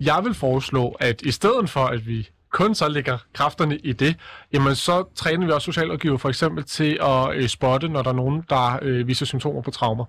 [0.00, 4.16] Jeg vil foreslå, at i stedet for, at vi kun så lægger kræfterne i det,
[4.52, 8.14] jamen så træner vi også socialrådgiver for eksempel til at øh, spotte, når der er
[8.14, 10.04] nogen, der øh, viser symptomer på traumer.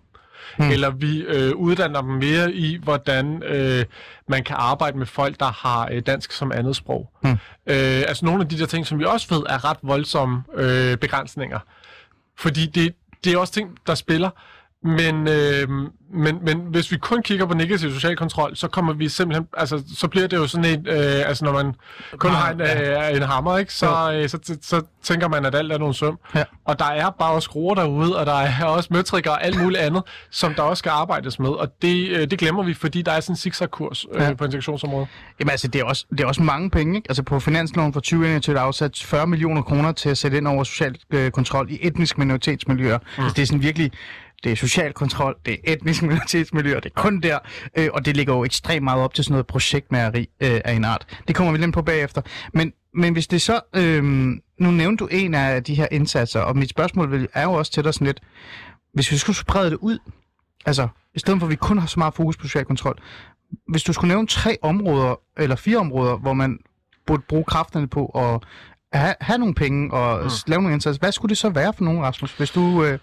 [0.58, 0.72] Hmm.
[0.72, 3.86] Eller vi øh, uddanner dem mere i, hvordan øh,
[4.28, 7.10] man kan arbejde med folk, der har øh, dansk som andet sprog.
[7.22, 7.32] Hmm.
[7.66, 10.98] Øh, altså nogle af de der ting, som vi også ved er ret voldsomme øh,
[10.98, 11.60] begrænsninger.
[12.38, 14.30] Fordi det, det er også ting, der spiller.
[14.84, 15.68] Men, øh,
[16.14, 19.84] men, men hvis vi kun kigger på negativ social kontrol, så kommer vi simpelthen, altså,
[19.96, 21.74] så bliver det jo sådan en, øh, altså når man
[22.18, 25.56] kun har en, øh, en hammer, ikke, så, øh, så, så, så tænker man, at
[25.56, 26.20] alt er nogle søm.
[26.36, 26.44] Ja.
[26.66, 29.82] Og der er bare også skruer derude, og der er også møtrikker og alt muligt
[29.82, 31.50] andet, som der også skal arbejdes med.
[31.50, 34.34] Og det, øh, det glemmer vi, fordi der er sådan en zigzag-kurs øh, Ja.
[34.34, 35.08] på integrationsområdet.
[35.40, 37.10] Jamen altså, det er, også, det er også mange penge, ikke?
[37.10, 40.48] Altså på finansloven for 2021 er der afsat 40 millioner kroner til at sætte ind
[40.48, 42.98] over social øh, kontrol i etniske minoritetsmiljøer.
[42.98, 43.24] Mm.
[43.24, 43.92] Altså det er sådan virkelig,
[44.44, 47.40] det er social kontrol, det er etniske minoritetsmiljøer, det er kun der,
[47.78, 50.86] øh, og det ligger jo ekstremt meget op til sådan noget projektmæreri øh, af en
[50.86, 51.06] art.
[51.28, 52.22] Det kommer vi lidt på bagefter.
[52.54, 54.04] Men, men hvis det så, øh,
[54.60, 57.72] nu nævnte du en af de her indsatser, og mit spørgsmål vil- er jo også
[57.72, 58.20] til dig sådan lidt,
[58.94, 60.00] hvis vi skulle sprede det ud,
[60.66, 62.98] altså i stedet for at vi kun har så meget fokus på social kontrol,
[63.68, 66.60] hvis du skulle nævne tre områder, eller fire områder, hvor man
[67.08, 68.40] burde bruge kræfterne på at
[69.00, 70.30] have, have nogle penge og mm.
[70.48, 72.84] lave nogle indsatser, hvad skulle det så være for nogen, Rasmus, hvis du...
[72.84, 73.00] Øh,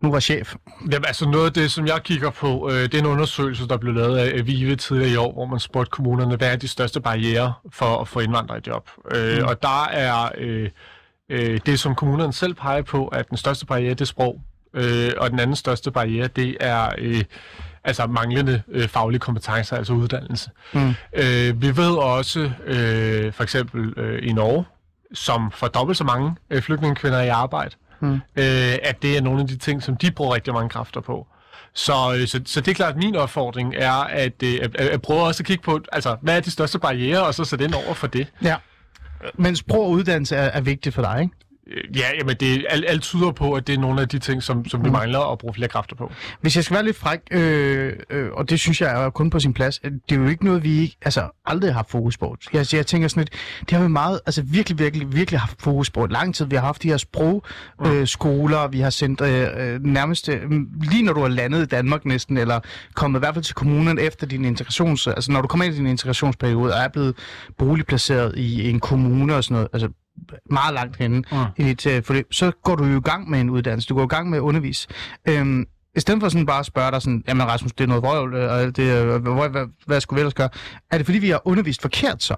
[0.00, 0.54] nu var chef?
[0.92, 3.76] Jamen, altså noget af det, som jeg kigger på, øh, det er en undersøgelse, der
[3.76, 7.00] blev lavet af VIVE tidligere i år, hvor man spurgte kommunerne, hvad er de største
[7.00, 8.90] barriere for at få indvandrere i job.
[9.14, 9.44] Øh, Mm.
[9.44, 10.70] Og der er øh,
[11.28, 14.40] øh, det, som kommunerne selv peger på, at den største barriere, det er sprog.
[14.74, 17.24] Øh, og den anden største barriere, det er øh,
[17.84, 20.50] altså manglende øh, faglige kompetencer, altså uddannelse.
[20.72, 20.94] Mm.
[21.12, 24.64] Øh, vi ved også, øh, for eksempel øh, i Norge,
[25.14, 28.14] som får dobbelt så mange øh, flygtningekvinder i arbejde, Mm.
[28.14, 31.26] øh, at det er nogle af de ting, som de bruger rigtig mange kræfter på.
[31.74, 35.02] Så, øh, så, så det er klart, at min opfordring er at, øh, at, at
[35.02, 37.74] prøve også at kigge på, altså, hvad er de største barriere, og så sætte ind
[37.74, 38.26] over for det.
[38.42, 38.56] Ja.
[39.34, 41.34] Men sprog og uddannelse er, er vigtigt for dig, ikke?
[41.68, 44.42] Øh, Ja, jamen det, alt, alt tyder på, at det er nogle af de ting,
[44.42, 46.12] som, som vi mangler at bruge flere kræfter på.
[46.40, 49.40] Hvis jeg skal være lidt fræk, øh, øh, og det synes jeg er kun på
[49.40, 52.18] sin plads, at det er jo ikke noget, vi ikke, altså, aldrig har haft fokus
[52.18, 52.36] på.
[52.52, 55.90] Jeg, jeg tænker sådan lidt, det har vi meget, altså virkelig, virkelig, virkelig haft fokus
[55.90, 56.06] på.
[56.06, 59.84] Lang tid, vi har haft de her sprogskoler, øh, skoler, vi har sendt øh, øh,
[59.84, 60.50] nærmest, øh,
[60.82, 62.60] lige når du er landet i Danmark næsten, eller
[62.94, 65.78] kommet i hvert fald til kommunen efter din integrations, altså når du kommer ind i
[65.78, 67.14] din integrationsperiode, og er blevet
[67.58, 69.88] boligplaceret i en kommune og sådan noget, altså
[70.50, 71.38] meget langt henne Mm.
[71.56, 73.88] i dit øh, forløb, så går du jo i gang med en uddannelse.
[73.88, 74.88] Du går i gang med at undervise.
[75.28, 75.64] Øhm,
[75.96, 78.34] i stedet for sådan bare at spørge dig sådan, jamen Rasmus, det er noget vrøvl,
[78.34, 80.48] øh, og det, øh, hvad, hvad, hvad skulle vi ellers gøre?
[80.90, 82.34] Er det fordi, vi har undervist forkert så?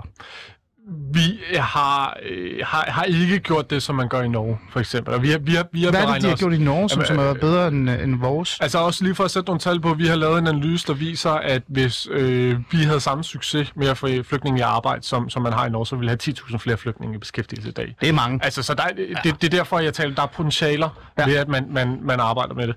[1.14, 5.14] Vi har, øh, har, har ikke gjort det, som man gør i Norge, for eksempel.
[5.14, 6.88] Og vi har, vi har, vi har Hvad er det, de har gjort i Norge,
[6.88, 8.58] som, Jamen, som er øh, bedre end, end vores?
[8.60, 10.92] Altså også lige for at sætte nogle tal på, vi har lavet en analyse, der
[10.94, 15.30] viser, at hvis øh, vi havde samme succes med at få flygtninge i arbejde, som,
[15.30, 17.72] som man har i Norge, så ville vi have 10.000 flere flygtninge i beskæftigelse i
[17.72, 17.96] dag.
[18.00, 18.40] Det er mange.
[18.44, 20.88] Altså, så der, er- det, det er derfor, jeg taler, der er potentialer
[21.18, 21.22] Ja.
[21.22, 21.28] ja.
[21.28, 22.76] ved, at man, man, man arbejder med det.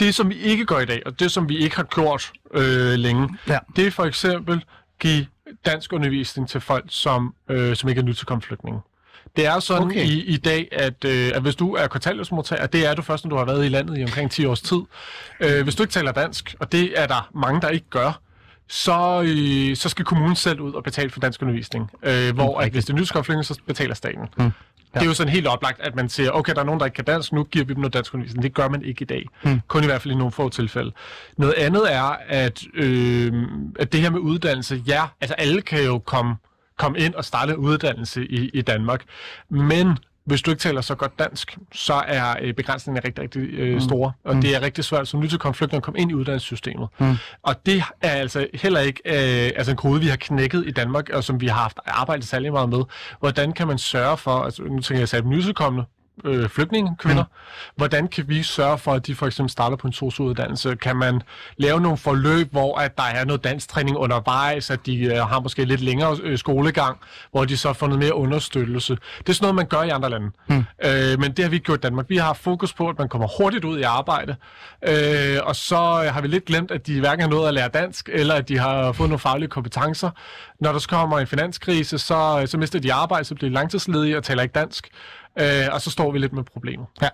[0.00, 2.62] Det, som vi ikke gør i dag, og det, som vi ikke har gjort øh,
[2.94, 3.58] længe, Ja.
[3.76, 4.64] det er for eksempel
[5.00, 5.26] give
[5.66, 8.80] dansk undervisning til folk, som, øh, som ikke er nytilkomne flygtninge.
[9.36, 10.04] Det er sådan okay.
[10.04, 13.30] i, i dag, at, øh, at hvis du er kontanthjælpsmodtager, det er du først, når
[13.30, 14.80] du har været i landet i omkring 10 års tid.
[15.40, 18.20] Øh, hvis du ikke taler dansk, og det er der mange, der ikke gør,
[18.70, 21.90] så, øh, så skal kommunen selv ud og betale for dansk undervisning.
[22.02, 24.26] Øh, hvor at hvis det er flygtninge, så betaler staten.
[24.38, 24.50] Mm.
[24.94, 26.94] Det er jo sådan helt oplagt, at man siger, okay, der er nogen, der ikke
[26.94, 28.42] kan dansk, nu giver vi dem noget dansk undervisning.
[28.42, 29.26] Det gør man ikke i dag.
[29.42, 29.60] Mm.
[29.68, 30.92] Kun i hvert fald i nogle få tilfælde.
[31.36, 33.32] Noget andet er, at, øh,
[33.78, 36.36] at det her med uddannelse, ja, altså alle kan jo komme,
[36.78, 39.04] komme ind og starte uddannelse i, i Danmark,
[39.48, 39.96] men
[40.30, 44.12] hvis du ikke taler så godt dansk, så er øh, begrænsningerne rigtig, rigtig øh, store,
[44.24, 46.88] og det er rigtig svært som nytilkommen flygtning at komme ind i uddannelsessystemet.
[46.98, 47.16] Mm.
[47.42, 51.08] Og det er altså heller ikke øh, altså en kode, vi har knækket i Danmark,
[51.08, 52.82] og som vi har haft arbejdet særlig meget med.
[53.20, 55.86] Hvordan kan man sørge for, altså nu tænker jeg særligt nytilkommende,
[56.24, 57.22] øh, flygtninge, kvinder.
[57.22, 57.72] Mm.
[57.76, 60.76] Hvordan kan vi sørge for, at de for eksempel starter på en sosu-uddannelse?
[60.76, 61.22] Kan man
[61.56, 65.64] lave nogle forløb, hvor at der er noget dansktræning undervejs, at de øh, har måske
[65.64, 66.98] lidt længere øh, skolegang,
[67.30, 68.98] hvor de så får noget mere understøttelse?
[69.18, 70.30] Det er sådan noget, man gør i andre lande.
[70.48, 70.64] Mm.
[70.84, 72.06] Øh, men det har vi gjort i Danmark.
[72.08, 74.36] Vi har fokus på, at man kommer hurtigt ud i arbejde,
[74.88, 75.76] øh, og så
[76.12, 78.58] har vi lidt glemt, at de hverken har nået at lære dansk, eller at de
[78.58, 80.10] har fået nogle faglige kompetencer.
[80.60, 84.16] Når der så kommer en finanskrise, så, så mister de arbejde, så bliver de langtidsledige
[84.16, 84.88] og taler ikke dansk.
[85.40, 86.84] Øh, og så står vi lidt med problemer.
[87.02, 87.08] Ja,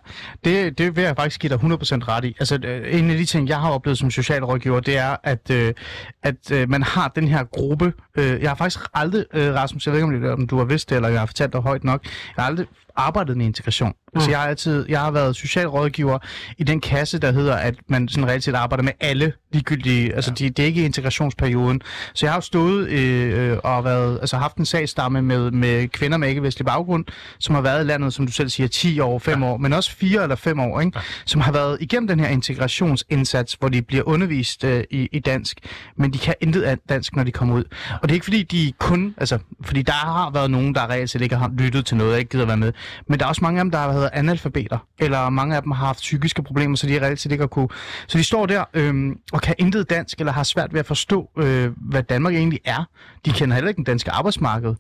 [0.45, 1.65] det, det vil jeg faktisk give dig 100%
[2.09, 2.37] ret i.
[2.41, 5.75] Altså, øh, en af de ting, jeg har oplevet som socialrådgiver, det er, at, øh,
[6.23, 7.93] at øh, man har den her gruppe.
[8.19, 10.91] Øh, jeg har faktisk aldrig, øh, Rasmus, jeg ved ikke, om, om du har vidst
[10.91, 13.89] det, eller jeg har fortalt dig højt nok, jeg har aldrig arbejdet med integration.
[13.89, 14.19] Mm.
[14.19, 16.19] Altså, jeg har altid, jeg har været socialrådgiver
[16.59, 20.31] i den kasse, der hedder, at man sådan reelt set arbejder med alle ligegyldige, altså
[20.31, 21.83] de, det er ikke integrationsperioden.
[22.15, 26.19] Så jeg har jo stået øh, og været, altså haft en sagsstamme med, med kvinder
[26.19, 27.05] med ikke-vestlig baggrund,
[27.39, 29.49] som har været i landet, som du selv siger, 10 år, 5 ja.
[29.49, 30.93] år, men også 4 eller 5 år, ikke?
[30.95, 31.01] Ja.
[31.25, 35.59] som har været igennem den her integrationsindsats, hvor de bliver undervist øh, i, i dansk,
[35.97, 37.65] men de kan intet af dansk, når de kommer ud.
[38.03, 41.11] Og det er ikke fordi, de kun, altså, fordi der har været nogen, der reelt
[41.11, 42.73] set ikke har lyttet til noget, og ikke gider være med,
[43.09, 45.71] men der er også mange af dem, der har været analfabeter, eller mange af dem
[45.71, 47.69] har haft psykiske problemer, så de reelt set ikke har kunne.
[48.07, 51.31] Så de står der øhm, og kan intet dansk, eller har svært ved at forstå,
[51.39, 52.89] øh, hvad Danmark egentlig er.
[53.25, 54.75] De kender heller ikke den danske arbejdsmarked.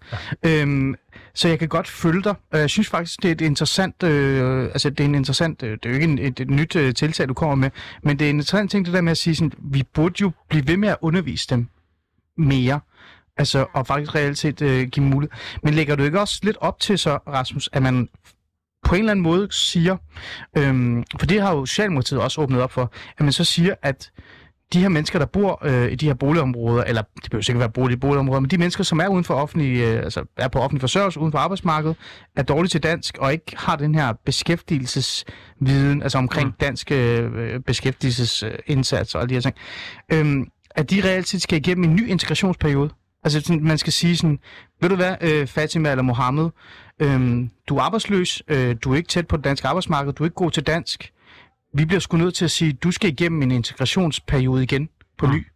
[0.44, 0.62] Ja.
[0.62, 0.94] Øhm,
[1.34, 2.34] så jeg kan godt følge dig.
[2.52, 5.86] Jeg synes faktisk, det er et interessant, øh, altså det er en interessant, øh, det
[5.86, 7.70] er jo ikke en, et, et nyt øh, tiltag, du kommer med,
[8.02, 10.30] men det er en interessant ting, det der med at sige sådan, vi burde jo
[10.48, 11.68] blive ved med at undervise dem
[12.38, 12.80] mere.
[13.38, 15.38] Altså, og faktisk reelt set øh, give mulighed.
[15.62, 18.09] Men lægger du ikke også lidt op til så, Rasmus, at man
[18.85, 19.96] på en eller anden måde siger,
[20.59, 24.11] øhm, for det har jo Socialdemokratiet også åbnet op for, at man så siger, at
[24.72, 27.70] de her mennesker, der bor øh, i de her boligområder, eller det behøver sikkert være
[27.70, 30.81] bolig, boligområder, men de mennesker, som er uden for offentlig, øh, altså er på offentlig
[30.81, 31.96] forsørgelse, uden for arbejdsmarkedet,
[32.37, 36.55] er dårlige til dansk, og ikke har den her beskæftigelsesviden, altså omkring Mm.
[36.61, 39.57] dansk øh, beskæftigelsesindsats og alle de her ting,
[40.12, 42.90] øhm, at de reelt set skal igennem en ny integrationsperiode.
[43.26, 44.38] Altså sådan, man skal sige sådan,
[44.80, 46.50] ved du hvad, øh, Fatima eller Mohammed,
[47.02, 50.26] øhm, du er arbejdsløs, øh, du er ikke tæt på det danske arbejdsmarked, du er
[50.26, 51.12] ikke god til dansk,
[51.74, 55.46] vi bliver sgu nødt til at sige, du skal igennem en integrationsperiode igen på ny.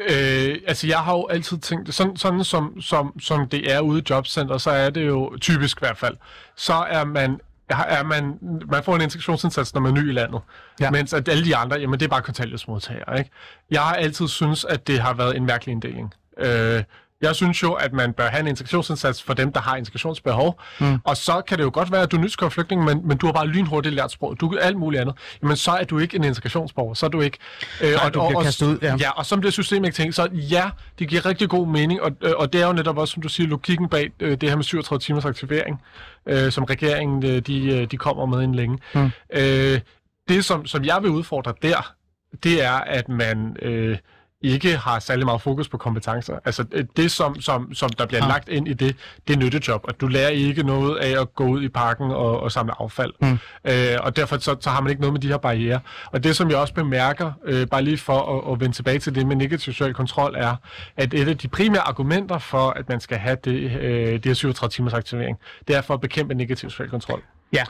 [0.00, 4.00] Øh, altså, jeg har jo altid tænkt, sådan, sådan som, som, som det er ude
[4.00, 6.16] i jobcenter, så er det jo typisk i hvert fald,
[6.56, 8.38] så er man er man,
[8.70, 10.40] man får en integrationsindsats, når man er ny i landet.
[10.80, 10.90] Ja.
[10.90, 13.18] Mens at alle de andre, jamen det er bare kontanthjælpsmodtagere.
[13.18, 13.30] Ikke?
[13.70, 16.14] Jeg har altid synes, at det har været en mærkelig inddeling.
[16.38, 16.82] Øh,
[17.20, 20.60] jeg synes jo, at man bør have en integrationsindsats for dem, der har integrationsbehov.
[20.80, 20.98] Mm.
[21.04, 23.32] Og så kan det jo godt være, at du er flygtning, men, men du har
[23.32, 24.40] bare lynhurtigt lært sprog.
[24.40, 25.14] Du er alt muligt andet.
[25.42, 26.94] Jamen så er du ikke en integrationsborger.
[26.94, 27.38] Så er du ikke...
[27.80, 28.96] Øh, Nej, du bliver kastet ud, ja.
[29.00, 29.10] ja.
[29.10, 32.02] og som det system ikke tænker, så ja, det giver rigtig god mening.
[32.02, 34.48] Og, øh, og det er jo netop også, som du siger, logikken bag øh, det
[34.48, 35.82] her med 37 timers aktivering,
[36.26, 38.78] øh, som regeringen øh, de, øh, de kommer med en længe.
[38.94, 39.10] Mm.
[39.32, 39.80] Øh,
[40.28, 41.94] det, som, som jeg vil udfordre der,
[42.42, 43.56] det er, at man...
[43.62, 43.98] Øh,
[44.42, 46.38] ikke har særlig meget fokus på kompetencer.
[46.44, 48.28] Altså øh, det, som, som, som der bliver ja.
[48.28, 48.96] lagt ind i det,
[49.28, 52.40] det er nyttejob, og du lærer ikke noget af at gå ud i parken og,
[52.40, 53.12] og samle affald.
[53.20, 53.38] Mm.
[53.64, 55.80] Øh, og derfor så, så har man ikke noget med de her barriere.
[56.12, 59.14] Og det, som jeg også bemærker, øh, bare lige for at, at vende tilbage til
[59.14, 60.56] det med negativ social kontrol, er,
[60.96, 64.34] at et af de primære argumenter for, at man skal have det, øh, det her
[64.34, 67.22] 37 timers aktivering, det er for at bekæmpe negativ social kontrol.
[67.52, 67.64] Ja.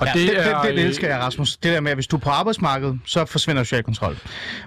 [0.00, 1.56] Og ja, det det, er, det, det, elsker jeg, Rasmus.
[1.56, 4.16] Det der med, at hvis du er på arbejdsmarkedet, så forsvinder social kontrol.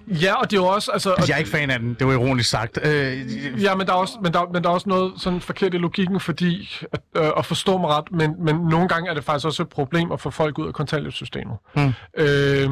[0.07, 0.91] Ja, og det er jo også...
[0.91, 1.93] Altså, Altså, jeg er ikke fan af den.
[1.99, 2.79] Det var ironisk sagt.
[2.83, 5.73] Øh, Ja, men der, er også, men, der, men der er også noget sådan forkert
[5.73, 9.23] i logikken, fordi, at, øh, at forstå mig ret, men, men nogle gange er det
[9.23, 11.57] faktisk også et problem at få folk ud af kontanthjælpssystemet.
[11.75, 11.93] Mm.
[12.17, 12.69] Øh,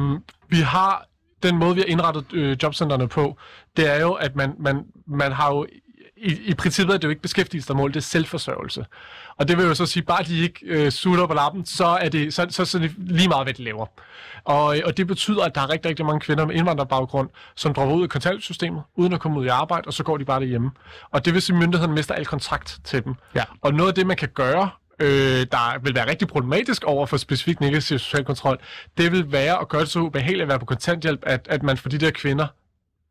[0.48, 1.04] vi har
[1.42, 3.38] den måde, vi har indrettet øh, jobcentrene på,
[3.76, 5.66] det er jo, at man, man, man har jo
[6.24, 8.84] i, i princippet er det jo ikke beskæftigelsesmål, det er selvforsørgelse.
[9.36, 12.08] Og det vil jo så sige, bare de ikke øh, sutter på lappen, så er
[12.08, 13.86] det, så, så, så det lige meget, hvad de laver.
[14.44, 17.94] Og, og det betyder, at der er rigtig, rigtig mange kvinder med indvandrerbaggrund, som dropper
[17.94, 20.70] ud af kontanthjælpssystemet, uden at komme ud i arbejde, og så går de bare derhjemme.
[21.10, 23.14] Og det vil sige, at myndighederne mister al kontrakt til dem.
[23.34, 23.44] Ja.
[23.62, 27.16] Og noget af det, man kan gøre, øh, der vil være rigtig problematisk over for
[27.16, 28.58] specifikt negativ social kontrol,
[28.98, 31.76] det vil være at gøre det så ubehageligt at være på kontanthjælp, at, at man
[31.76, 32.46] får de der kvinder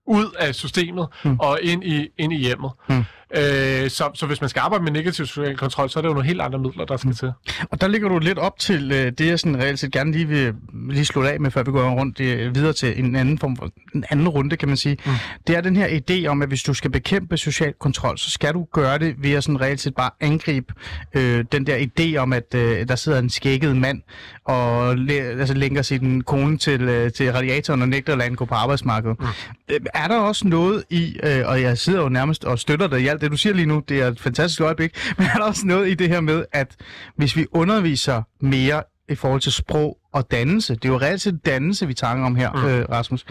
[0.07, 1.39] ud af systemet mm.
[1.39, 2.71] og ind i, ind i hjemmet.
[2.89, 3.03] Mm.
[3.35, 6.13] Øh, så, så hvis man skal arbejde med negativ social kontrol, så er det jo
[6.13, 7.15] nogle helt andre midler, der skal mm.
[7.15, 7.31] til.
[7.71, 10.27] Og der ligger du lidt op til øh, det, jeg sådan reelt set gerne lige
[10.27, 10.53] vil
[10.89, 13.69] lige slutte af med, før vi går rundt øh, videre til en anden form for
[13.95, 14.97] en anden runde, kan man sige.
[15.05, 15.11] Mm.
[15.47, 18.53] Det er den her idé om, at hvis du skal bekæmpe social kontrol, så skal
[18.53, 20.73] du gøre det ved at sådan reelt set bare angribe
[21.13, 24.01] øh, den der idé om, at øh, der sidder en skækket mand
[24.45, 28.45] og læ- altså, lænker sin kone til, øh, til radiatoren og nægter at lade gå
[28.45, 29.19] på arbejdsmarkedet.
[29.19, 29.25] Mm.
[29.69, 33.01] Øh, er der også noget i, øh, og jeg sidder jo nærmest og støtter dig
[33.01, 35.43] i alt det, du siger lige nu, det er et fantastisk øjeblik, men er der
[35.43, 36.75] også noget i det her med, at
[37.15, 41.45] hvis vi underviser mere i forhold til sprog og dannelse, det er jo reelt set
[41.45, 42.65] dannelse, vi taler om her, mm.
[42.65, 43.25] øh, Rasmus,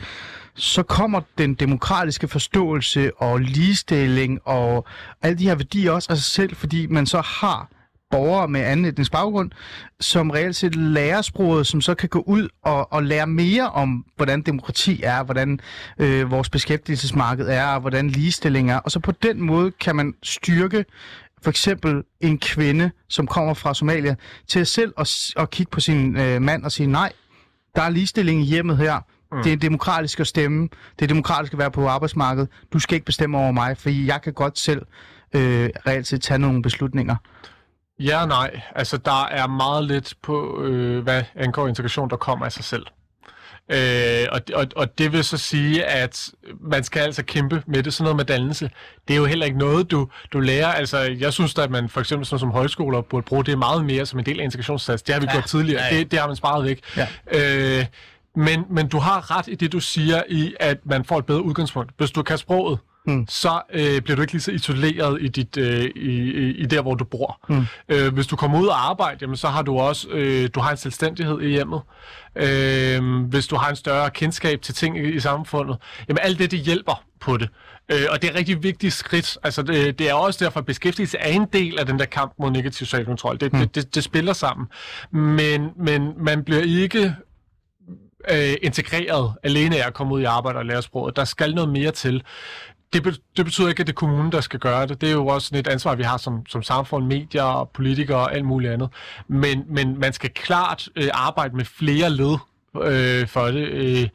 [0.55, 4.87] så kommer den demokratiske forståelse og ligestilling og
[5.23, 7.69] alle de her værdier også af sig selv, fordi man så har
[8.13, 9.51] borgere med anden etnisk baggrund,
[10.01, 14.05] som reelt set lærer sproget, som så kan gå ud og, og lære mere om,
[14.17, 15.61] hvordan demokrati er, hvordan
[15.99, 18.79] øh, vores beskæftigelsesmarked er, og hvordan ligestilling er.
[18.79, 20.85] Og så på den måde kan man styrke
[21.43, 24.15] for eksempel en kvinde, som kommer fra Somalia,
[24.49, 27.13] til selv at, at kigge på sin øh, mand og sige, nej,
[27.77, 29.01] der er ligestilling i hjemmet her.
[29.33, 29.43] Mm.
[29.43, 30.69] Det er demokratisk at stemme.
[30.99, 32.49] Det er demokratisk at være på arbejdsmarkedet.
[32.73, 34.83] Du skal ikke bestemme over mig, for jeg kan godt selv
[35.35, 37.17] øh, reelt set tage nogle beslutninger.
[38.03, 38.61] Ja nej.
[38.75, 42.87] Altså, der er meget lidt på, øh, hvad angår integration, der kommer af sig selv.
[43.69, 47.95] Øh, og, og, og det vil så sige, at man skal altså kæmpe med det.
[47.95, 48.71] Sådan noget med dannelse,
[49.09, 50.67] det er jo heller ikke noget, du, du lærer.
[50.67, 53.85] Altså, jeg synes da, at man for eksempel sådan som højskoler burde bruge det meget
[53.85, 55.03] mere som en del af integrationssats.
[55.03, 55.83] Det har vi ja, gjort tidligere.
[55.83, 55.99] Ja, ja.
[55.99, 56.81] Det, det har man sparet væk.
[56.97, 57.07] Ja.
[57.33, 57.87] Øh,
[58.37, 61.43] men, men du har ret i det, du siger, i at man får et bedre
[61.43, 61.93] udgangspunkt.
[61.97, 63.27] Hvis du kan sproget, mm.
[63.29, 66.95] så øh, bliver du ikke lige så isoleret i, dit, øh, i, i, der, hvor
[66.95, 67.41] du bor.
[67.49, 67.67] Mm.
[67.89, 70.71] Øh, hvis du kommer ud og arbejde, jamen, så har du også øh, du har
[70.71, 71.81] en selvstændighed i hjemmet.
[72.37, 75.77] Øh, hvis du har en større kendskab til ting i, i samfundet,
[76.09, 77.49] jamen alt det, det hjælper på det.
[77.93, 79.39] Øh, og det er et rigtig vigtigt skridt.
[79.43, 82.33] Altså, det, det er også derfor, at beskæftigelse er en del af den der kamp
[82.39, 83.41] mod negativ social kontrol.
[83.41, 83.59] Det, mm.
[83.59, 84.67] det, det, det spiller sammen.
[85.11, 87.15] Men, men man bliver ikke
[88.31, 91.17] øh, integreret alene af at komme ud i arbejde og lære sproget.
[91.17, 92.23] Der skal noget mere til.
[92.93, 95.01] Det, be, det betyder ikke, at det er kommunen, der skal gøre det.
[95.01, 98.35] Det er jo også sådan et ansvar, vi har som, som samfund, medier, politikere og
[98.35, 98.89] alt muligt andet.
[99.29, 102.37] Men, men man skal klart øh, arbejde med flere led
[102.83, 103.69] øh, for det.
[103.69, 104.09] Øh,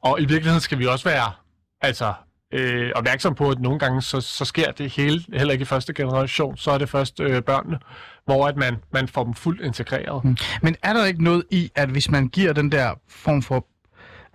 [0.00, 1.32] og i virkeligheden skal vi også være
[1.80, 2.12] altså,
[2.52, 5.94] øh, opmærksom på, at nogle gange så, så sker det hele, heller ikke i første
[5.94, 7.78] generation, så er det først øh, børnene,
[8.24, 10.24] hvor at man, man får dem fuldt integreret.
[10.24, 10.36] Mm.
[10.62, 13.66] Men er der ikke noget i, at hvis man giver den der form for...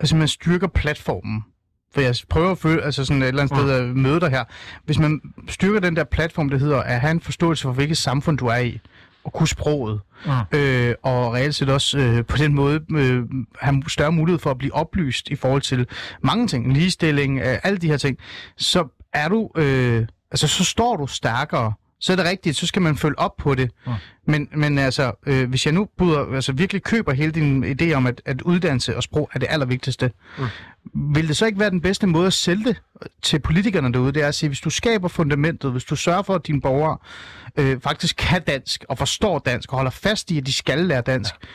[0.00, 1.44] Altså man styrker platformen,
[1.94, 4.44] for jeg prøver at føle, altså sådan et eller andet sted at møde dig her.
[4.84, 8.38] Hvis man styrker den der platform, det hedder at have en forståelse for, hvilket samfund
[8.38, 8.80] du er i,
[9.26, 10.58] at kunne sproget, mm.
[10.58, 13.22] øh, og reelt set også øh, på den måde øh,
[13.60, 15.86] have større mulighed for at blive oplyst i forhold til
[16.22, 18.18] mange ting, ligestilling, øh, alle de her ting,
[18.56, 21.72] så er du, øh, altså så står du stærkere
[22.04, 23.70] så er det rigtigt, så skal man følge op på det.
[23.86, 23.94] Ja.
[24.26, 28.06] Men, men altså, øh, hvis jeg nu bryder, altså virkelig køber hele din idé om,
[28.06, 31.14] at, at uddannelse og sprog er det allervigtigste, mm.
[31.14, 32.82] vil det så ikke være den bedste måde at sælge det
[33.22, 34.12] til politikerne derude?
[34.12, 36.98] Det er at sige, hvis du skaber fundamentet, hvis du sørger for, at dine borgere
[37.56, 41.00] øh, faktisk kan dansk og forstår dansk og holder fast i, at de skal lære
[41.00, 41.48] dansk, ja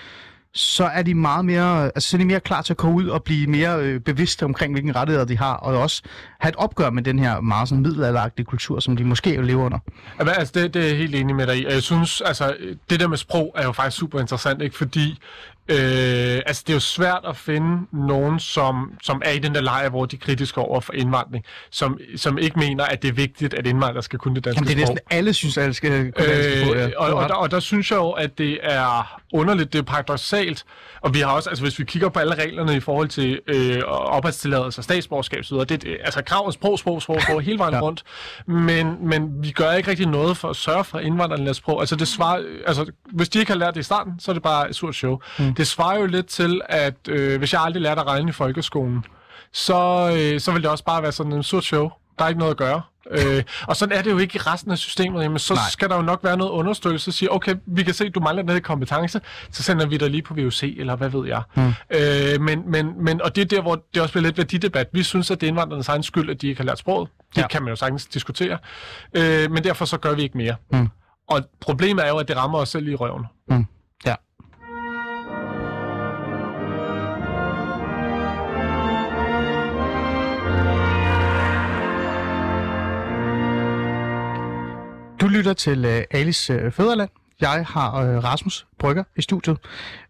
[0.53, 3.07] så er de meget mere, altså så er de mere klar til at komme ud
[3.07, 6.01] og blive mere øh, bevidste omkring, hvilke rettigheder de har, og også
[6.39, 9.65] have et opgør med den her meget sådan middelalderagtige kultur, som de måske jo lever
[9.65, 9.79] under.
[10.19, 11.67] Ja, altså, det, det er jeg helt enig med dig i.
[11.67, 12.55] Jeg synes, altså,
[12.89, 14.77] det der med sprog er jo faktisk super interessant, ikke?
[14.77, 15.19] fordi
[15.71, 19.61] Øh, altså, det er jo svært at finde nogen, som, som er i den der
[19.61, 23.13] lejr, hvor de er kritiske over for indvandring, som, som ikke mener, at det er
[23.13, 25.73] vigtigt, at indvandrere skal kunne det danske Jamen, det er næsten alle synes, at alle
[25.73, 26.89] skal kunne danske øh, sprog, ja.
[26.97, 30.65] og, og, der, og der synes jeg jo, at det er underligt, det er paradoxalt,
[31.01, 33.81] og vi har også, altså hvis vi kigger på alle reglerne i forhold til øh,
[33.85, 37.73] opholdstilladelse og statsborgerskab, så det, det altså krav og sprog, sprog, sprog, sprog hele vejen
[37.73, 37.81] ja.
[37.81, 38.03] rundt,
[38.45, 41.79] men, men vi gør ikke rigtig noget for at sørge for, at indvandrerne sprog.
[41.79, 44.43] Altså, det svarer, altså hvis de ikke har lært det i starten, så er det
[44.43, 45.19] bare et surt show.
[45.39, 48.31] Mm det svarer jo lidt til, at øh, hvis jeg aldrig lærte at regne i
[48.31, 49.05] folkeskolen,
[49.53, 49.75] så,
[50.17, 51.89] øh, så vil det også bare være sådan en surt show.
[52.19, 52.81] Der er ikke noget at gøre.
[53.11, 55.23] Øh, og sådan er det jo ikke i resten af systemet.
[55.23, 55.63] Jamen, så Nej.
[55.71, 58.43] skal der jo nok være noget understøttelse, siger, okay, vi kan se, at du mangler
[58.43, 61.41] den her kompetence, så sender vi dig lige på VUC, eller hvad ved jeg.
[61.55, 61.73] Mm.
[61.89, 64.87] Øh, men, men, men, og det er der, hvor det også bliver lidt værdidebat.
[64.93, 67.09] Vi synes, at det er indvandrernes egen skyld, at de ikke har lært sproget.
[67.35, 67.47] Det ja.
[67.47, 68.57] kan man jo sagtens diskutere.
[69.13, 70.55] Øh, men derfor så gør vi ikke mere.
[70.71, 70.89] Mm.
[71.29, 73.25] Og problemet er jo, at det rammer os selv i røven.
[73.49, 73.65] Mm.
[85.39, 87.09] Lytter til uh, Alice uh, Føderland.
[87.41, 89.57] Jeg har uh, Rasmus Brygger i studiet.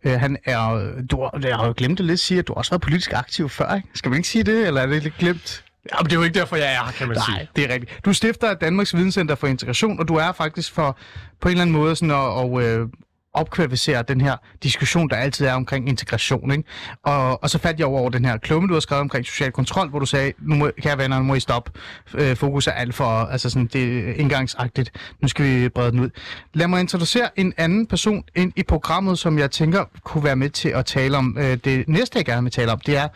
[0.06, 2.72] Uh, han er, du, jeg har jo glemt det lidt at sige, at du også
[2.72, 3.88] har været politisk aktiv før, ikke?
[3.96, 5.64] Skal vi ikke sige det, eller er det lidt glemt?
[5.92, 7.50] Ja, men det er jo ikke derfor, jeg er her, kan man Nej, sige.
[7.56, 8.06] det er rigtigt.
[8.06, 10.98] Du stifter Danmarks Videnscenter for Integration, og du er faktisk for
[11.42, 12.88] på en eller anden måde sådan at, at,
[13.34, 16.52] opkvalificere den her diskussion, der altid er omkring integration.
[16.52, 16.64] Ikke?
[17.04, 19.52] Og, og så faldt jeg over, over den her klumme, du har skrevet omkring social
[19.52, 21.72] kontrol, hvor du sagde, nu må, kære venner, nu må I stoppe.
[22.14, 24.92] Øh, fokus er alt for, altså sådan, det er indgangsagtigt.
[25.22, 26.10] Nu skal vi brede den ud.
[26.54, 30.50] Lad mig introducere en anden person ind i programmet, som jeg tænker kunne være med
[30.50, 31.38] til at tale om.
[31.40, 33.08] Øh, det næste, jeg gerne vil tale om, det er,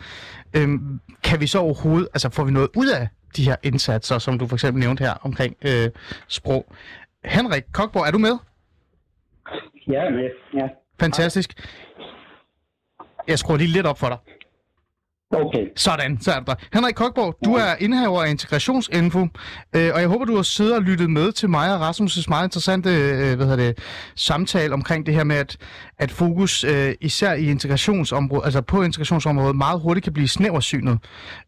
[0.54, 0.68] øh,
[1.22, 4.46] kan vi så overhovedet, altså får vi noget ud af de her indsatser, som du
[4.46, 5.90] for eksempel nævnte her omkring øh,
[6.28, 6.66] sprog.
[7.24, 8.38] Henrik Kokborg, er du med?
[9.88, 10.30] Ja, med.
[10.54, 10.68] Ja.
[11.00, 11.68] Fantastisk.
[13.28, 14.18] Jeg skruer lige lidt op for dig.
[15.30, 15.66] Okay.
[15.76, 16.54] Sådan, så er det der.
[16.72, 19.26] Henrik Kokborg, du er indehaver af Integrationsinfo,
[19.76, 22.46] øh, og jeg håber, du har siddet og lyttet med til mig og Rasmus' meget
[22.46, 23.78] interessante øh, hvad hedder det,
[24.16, 25.56] samtale omkring det her med, at,
[25.98, 30.98] at fokus øh, især i integrationsområdet, altså på integrationsområdet, meget hurtigt kan blive snæversynet.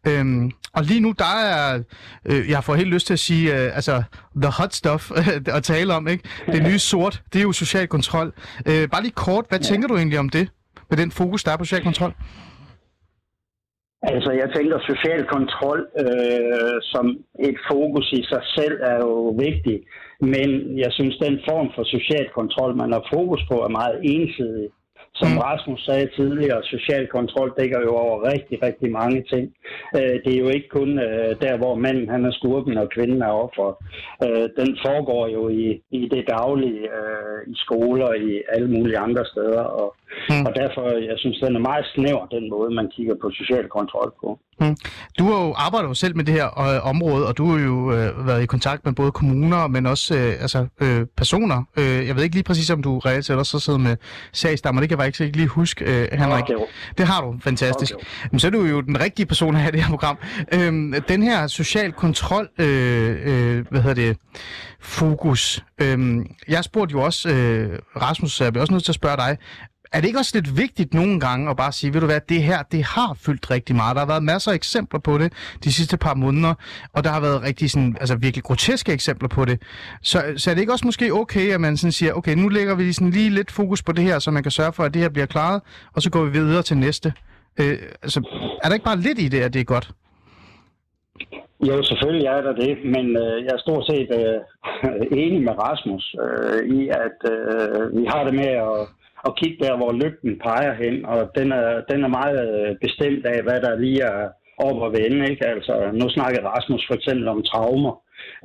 [0.07, 1.79] Øhm, og lige nu, der er,
[2.25, 4.03] øh, jeg får helt lyst til at sige, øh, altså,
[4.41, 5.11] the hot stuff
[5.55, 6.23] at tale om, ikke?
[6.51, 8.33] Det nye sort, det er jo social kontrol.
[8.65, 10.49] Øh, bare lige kort, hvad tænker du egentlig om det?
[10.89, 12.13] Med den fokus, der er på social kontrol?
[14.13, 17.05] Altså, jeg tænker, social kontrol øh, som
[17.49, 19.13] et fokus i sig selv er jo
[19.47, 19.81] vigtigt,
[20.21, 24.69] men jeg synes, den form for social kontrol, man har fokus på, er meget ensidig.
[25.19, 25.37] Som mm.
[25.37, 29.45] Rasmus sagde tidligere, social kontrol dækker jo over rigtig, rigtig mange ting.
[29.97, 33.21] Øh, det er jo ikke kun øh, der, hvor manden han er skurken og kvinden
[33.21, 33.69] er offer.
[34.25, 39.25] Øh, den foregår jo i, i det daglige, øh, i skoler, i alle mulige andre
[39.25, 39.63] steder.
[39.81, 39.95] Og,
[40.29, 40.45] mm.
[40.47, 44.13] og derfor, jeg synes, den er meget snæver, den måde, man kigger på social kontrol
[44.21, 44.39] på.
[44.61, 44.75] Mm.
[45.19, 47.91] Du har jo arbejdet jo selv med det her øh, område, og du har jo
[47.91, 51.63] øh, været i kontakt med både kommuner, men også øh, altså, øh, personer.
[51.77, 53.95] Øh, jeg ved ikke lige præcis, om du reelt set også sidder med
[54.33, 54.81] sagsdammer.
[54.81, 56.43] Det kan jeg ikke lige huske, øh, Henrik.
[56.43, 56.55] Okay.
[56.97, 57.35] Det har du.
[57.41, 57.93] Fantastisk.
[57.95, 58.05] Okay.
[58.31, 60.17] Men så er du jo den rigtige person her i det her program.
[60.53, 62.67] Øh, den her social kontrol, øh,
[63.25, 64.17] øh, hvad hedder det,
[64.79, 65.63] fokus.
[65.81, 69.37] Øh, jeg spurgte jo også, øh, Rasmus, jeg bliver også nødt til at spørge dig,
[69.93, 72.43] er det ikke også lidt vigtigt nogle gange at bare sige, ved du hvad, det
[72.43, 73.95] her, det har fyldt rigtig meget.
[73.95, 76.53] Der har været masser af eksempler på det de sidste par måneder,
[76.93, 79.61] og der har været rigtig sådan, altså virkelig groteske eksempler på det.
[80.01, 82.75] Så, så er det ikke også måske okay, at man sådan siger, okay, nu lægger
[82.75, 85.01] vi sådan lige lidt fokus på det her, så man kan sørge for, at det
[85.01, 85.61] her bliver klaret,
[85.95, 87.13] og så går vi videre til næste.
[87.59, 88.19] Øh, altså,
[88.63, 89.91] er der ikke bare lidt i det, at det er godt?
[91.67, 94.39] Jo, selvfølgelig er der det, men øh, jeg er stort set øh,
[95.23, 98.77] enig med Rasmus øh, i, at øh, vi har det med at
[99.25, 103.25] og kigge der, hvor lygten peger hen, og den er, den er meget øh, bestemt
[103.25, 105.29] af, hvad der lige er op og vende.
[105.29, 105.47] Ikke?
[105.47, 107.95] Altså, nu snakkede Rasmus for eksempel om traumer.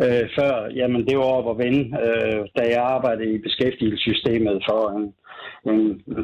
[0.05, 4.82] øh, før, jamen det var op og vende, øh, da jeg arbejdede i beskæftigelsessystemet for
[4.97, 5.05] en,
[5.70, 5.80] en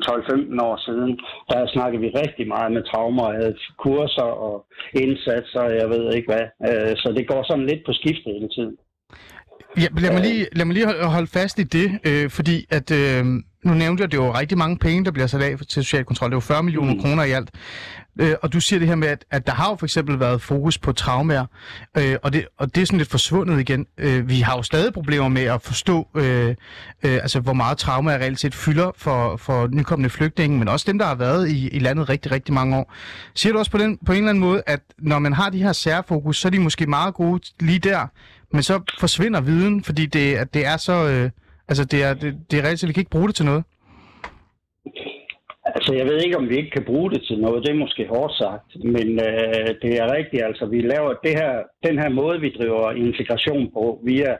[0.07, 1.21] 12-15 år siden.
[1.51, 6.13] Der snakkede vi rigtig meget med traumer, og havde kurser og indsatser, og jeg ved
[6.13, 6.47] ikke hvad.
[6.69, 8.77] Øh, så det går sådan lidt på skift hele tiden.
[9.79, 13.27] Ja, lad, mig lige, lad mig lige holde fast i det, øh, fordi at øh,
[13.65, 15.85] nu nævnte jeg, at det er jo rigtig mange penge, der bliver sat af til
[15.85, 16.31] social kontrol.
[16.31, 17.01] Det er jo 40 millioner mm.
[17.01, 17.51] kroner i alt.
[18.21, 20.43] Øh, og du siger det her med, at, at der har jo for eksempel været
[20.43, 21.47] fokus på traumer,
[21.99, 23.87] øh, og, det, og det er sådan lidt forsvundet igen.
[23.99, 26.55] Øh, vi har jo stadig problemer med at forstå, øh, øh,
[27.03, 31.07] altså, hvor meget trauma reelt set fylder for, for nykommende flygtninge, men også dem, der
[31.07, 32.95] har været i, i landet rigtig, rigtig mange år.
[33.35, 35.63] Siger du også på, den, på en eller anden måde, at når man har de
[35.63, 38.07] her særfokus, så er de måske meget gode lige der,
[38.51, 40.93] men så forsvinder viden, fordi det, det er så...
[40.93, 41.31] Øh,
[41.69, 43.65] altså, det er, det, det er reelt set, vi kan ikke bruge det til noget.
[45.75, 47.63] Altså, jeg ved ikke, om vi ikke kan bruge det til noget.
[47.65, 50.45] Det er måske hårdt sagt, men øh, det er rigtigt.
[50.45, 51.53] Altså, vi laver det her,
[51.87, 54.37] den her måde, vi driver integration på via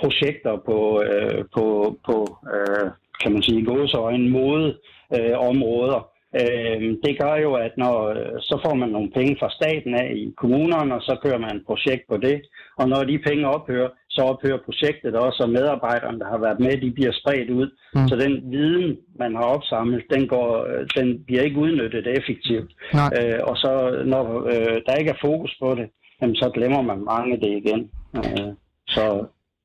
[0.00, 2.90] projekter på, øh, på, på øh,
[3.22, 4.78] kan man sige, gåseøjne mode
[5.16, 6.11] øh, områder.
[6.40, 7.96] Øh, det gør jo, at når,
[8.40, 11.66] så får man nogle penge fra staten af i kommunerne, og så kører man et
[11.66, 12.36] projekt på det.
[12.80, 16.80] Og når de penge ophører, så ophører projektet også, og medarbejderne, der har været med,
[16.80, 17.68] de bliver spredt ud.
[17.94, 18.08] Mm.
[18.08, 20.66] Så den viden, man har opsamlet, den, går,
[20.96, 22.70] den bliver ikke udnyttet effektivt.
[23.18, 25.86] Øh, og så når øh, der ikke er fokus på det,
[26.20, 27.90] jamen, så glemmer man mange det igen.
[28.16, 28.50] Øh,
[28.86, 29.04] så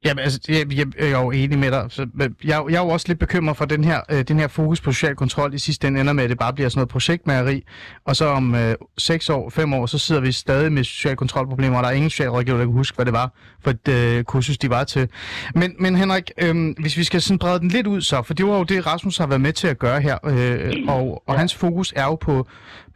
[0.06, 1.86] Jamen, altså, jeg, jeg, jeg er jo enig med dig.
[1.90, 4.82] Så, jeg, jeg er jo også lidt bekymret for den her, øh, den her fokus
[4.82, 5.54] på social kontrol.
[5.54, 7.64] I sidste ende ender med, at det bare bliver sådan noget projektmageri.
[8.06, 11.78] Og så om øh, 6 år, 5 år, så sidder vi stadig med social kontrolproblemer,
[11.78, 13.34] og der er ingen socialrådgiver, der kan huske, hvad det var
[13.64, 15.10] for et øh, kursus, de var til.
[15.56, 18.48] Men, men Henrik, øh, hvis vi skal sådan brede den lidt ud så, for det
[18.48, 21.56] var jo det, Rasmus har været med til at gøre her, øh, og, og hans
[21.56, 22.48] fokus er jo på,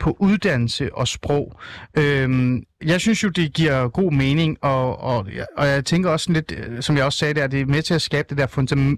[0.01, 1.59] på uddannelse og sprog.
[1.97, 5.27] Øhm, jeg synes jo, det giver god mening, og, og,
[5.57, 7.81] og jeg tænker også lidt, øh, som jeg også sagde, det er, det er med
[7.81, 8.47] til at skabe det der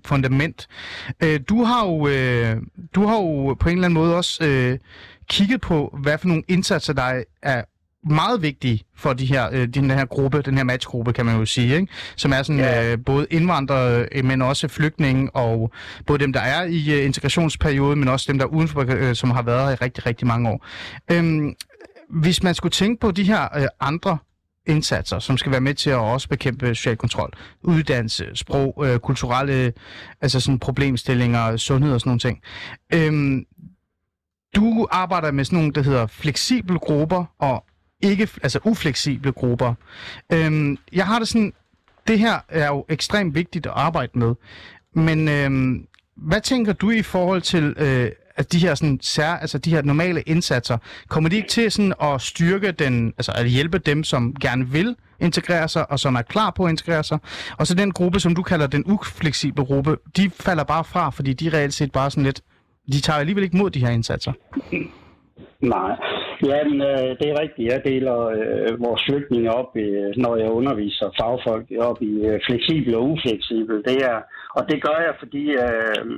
[0.06, 0.68] fundament.
[1.24, 2.58] Øh, du, har jo, øh,
[2.96, 4.78] du har jo på en eller anden måde også øh,
[5.30, 7.62] kigget på, hvad for nogle indsatser, der er
[8.10, 11.46] meget vigtige for de her, øh, den her gruppe, den her matchgruppe, kan man jo
[11.46, 11.88] sige, ikke?
[12.16, 12.92] som er sådan ja.
[12.92, 15.72] øh, både indvandrere, øh, men også flygtninge, og
[16.06, 19.32] både dem, der er i øh, integrationsperioden, men også dem, der er udenfor, øh, som
[19.32, 20.66] har været her i rigtig, rigtig mange år.
[21.12, 21.54] Øhm,
[22.10, 24.18] hvis man skulle tænke på de her øh, andre
[24.68, 29.74] indsatser, som skal være med til at også bekæmpe social kontrol, uddannelse, sprog, øh, kulturelle
[30.22, 32.42] altså sådan problemstillinger, sundhed og sådan nogle ting.
[32.94, 33.46] Øhm,
[34.56, 37.66] du arbejder med sådan nogle, der hedder fleksible grupper og
[38.04, 39.74] ikke, altså ufleksible grupper.
[40.34, 41.54] Øhm, jeg har det sådan,
[42.08, 44.36] det her er jo ekstremt vigtigt at arbejde med,
[44.94, 49.58] men øhm, hvad tænker du i forhold til øh, at de her sådan sær, altså
[49.58, 50.78] de her normale indsatser,
[51.08, 54.96] kommer de ikke til sådan at styrke den, altså at hjælpe dem, som gerne vil
[55.20, 57.18] integrere sig, og som er klar på at integrere sig,
[57.58, 61.34] og så den gruppe, som du kalder den ufleksible gruppe, de falder bare fra, fordi
[61.34, 62.42] de reelt set bare sådan lidt,
[62.92, 64.34] de tager alligevel ikke mod de her indsatser.
[65.62, 65.96] Nej,
[66.50, 67.72] Jamen, øh, det er rigtigt.
[67.72, 72.96] Jeg deler øh, vores flygtninge op, øh, når jeg underviser fagfolk, op i øh, fleksibel
[72.96, 73.76] og ufleksibel.
[73.90, 74.18] Det er,
[74.58, 76.12] og det gør jeg, fordi øh,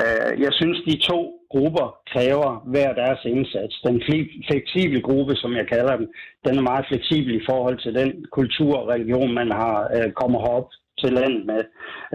[0.00, 1.20] øh, jeg synes, de to
[1.54, 3.74] grupper kræver hver deres indsats.
[3.86, 4.02] Den
[4.48, 6.08] fleksible gruppe, som jeg kalder den,
[6.46, 10.40] den er meget fleksibel i forhold til den kultur og religion, man har øh, kommer
[10.40, 10.68] herop
[11.00, 11.62] til landet med,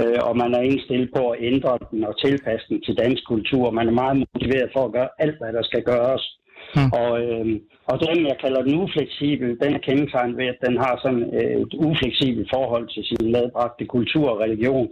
[0.02, 3.72] øh, og man er indstillet på at ændre den og tilpasse den til dansk kultur.
[3.72, 6.24] Man er meget motiveret for at gøre alt, hvad der skal gøres
[6.76, 6.90] Mm.
[7.02, 7.46] Og, øh,
[7.92, 11.58] og den, jeg kalder den ufleksibel, den er kendetegnet ved, at den har sådan øh,
[11.66, 14.88] et ufleksibelt forhold til sin medbragte kultur og religion,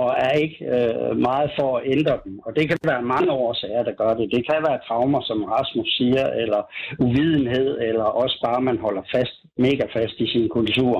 [0.00, 2.32] og er ikke øh, meget for at ændre dem.
[2.46, 4.32] Og det kan være mange årsager, der gør det.
[4.36, 6.60] Det kan være traumer, som Rasmus siger, eller
[7.06, 9.36] uvidenhed, eller også bare, man holder fast,
[9.66, 10.96] mega fast i sin kultur.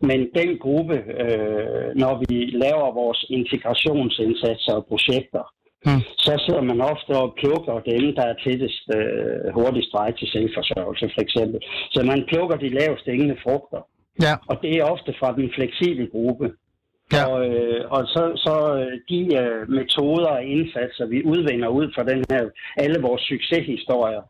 [0.00, 5.42] Men den gruppe, øh, når vi laver vores integrationsindsatser og projekter,
[5.84, 6.02] Hmm.
[6.24, 11.06] Så sidder man ofte og plukker dem, der er tættest øh, hurtigst vej til selvforsørgelse,
[11.14, 11.58] for eksempel.
[11.94, 13.82] Så man plukker de lavest hængende frugter.
[14.26, 14.34] Ja.
[14.50, 16.46] Og det er ofte fra den fleksible gruppe.
[17.12, 17.24] Ja.
[17.30, 22.04] Og, øh, og så, så øh, de øh, metoder og indsatser, vi udvinder ud fra
[22.12, 22.42] den her,
[22.76, 24.22] alle vores succeshistorier,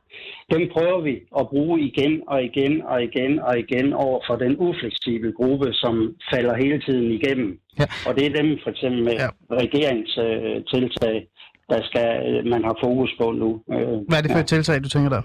[0.53, 4.57] dem prøver vi at bruge igen og igen og igen og igen over for den
[4.59, 7.59] ufleksible gruppe, som falder hele tiden igennem.
[7.79, 7.87] Ja.
[8.07, 9.29] Og det er dem for eksempel med ja.
[9.63, 11.23] regeringstiltag, øh,
[11.71, 13.51] der skal øh, man har fokus på nu.
[13.73, 15.23] Øh, Hvad er det for et tiltag, du tænker der?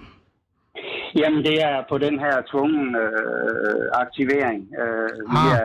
[1.14, 5.60] Jamen, det er på den her tvungen øh, aktivering øh, ah, via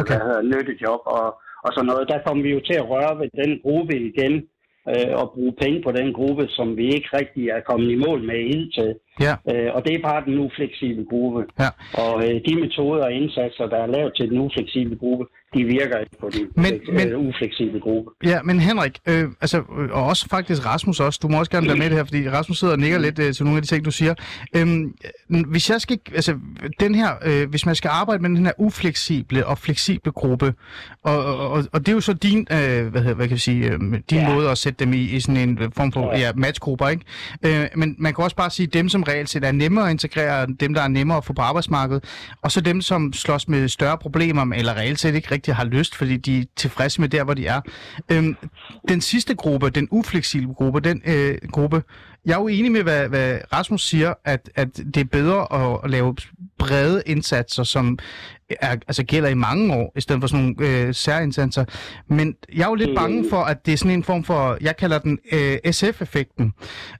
[0.00, 0.16] okay.
[0.16, 1.26] hvad hedder, nyttejob og,
[1.64, 2.08] og sådan noget.
[2.08, 4.34] Der kommer vi jo til at røre ved den gruppe igen
[4.92, 8.20] øh, og bruge penge på den gruppe, som vi ikke rigtig er kommet i mål
[8.30, 8.40] med
[8.76, 8.90] til.
[9.20, 9.34] Ja.
[9.52, 11.40] Øh, og det er bare den ufleksible gruppe.
[11.60, 11.68] Ja.
[12.04, 15.98] Og øh, de metoder og indsatser, der er lavet til den ufleksible gruppe, de virker
[15.98, 18.10] ikke på den Men- men, men- øh, ufleksible gruppe.
[18.24, 21.66] Ja, men Henrik, øh, altså, øh, og også faktisk Rasmus også, du må også gerne
[21.66, 23.68] være med det her, fordi Rasmus sidder og nikker lidt øh, til nogle af de
[23.68, 24.14] ting, du siger.
[24.56, 24.94] Øhm,
[25.30, 26.34] øh, hvis jeg skal, altså,
[26.80, 30.54] den her, øh, hvis man skal arbejde med den her ufleksible og fleksible gruppe,
[31.04, 33.70] og, og, og, det er jo så din, øh, hvad, hedder, hvad kan vi sige,
[33.72, 34.34] øh, din ja.
[34.34, 36.18] Måde at sætte dem i, i sådan en form for ja.
[36.18, 36.26] Ja.
[36.26, 37.04] Ja, matchgrupper, ikke?
[37.44, 40.46] Øh, men man kan også bare sige, dem som reelt set er nemmere at integrere,
[40.60, 42.04] dem der er nemmere at få på arbejdsmarkedet,
[42.42, 45.94] og så dem som slås med større problemer, eller reelt set ikke rigtig har lyst,
[45.94, 47.60] fordi de er tilfredse med der, hvor de er.
[48.12, 48.36] Øhm,
[48.88, 51.82] den sidste gruppe, den ufleksible gruppe, den øh, gruppe,
[52.26, 55.80] jeg er jo enig med, hvad, hvad Rasmus siger, at, at det er bedre at,
[55.84, 56.16] at lave
[56.58, 57.98] brede indsatser, som
[58.50, 61.64] er, altså gælder i mange år, i stedet for sådan nogle øh, særindsatser.
[62.08, 64.76] Men jeg er jo lidt bange for, at det er sådan en form for, jeg
[64.76, 66.52] kalder den øh, SF-effekten.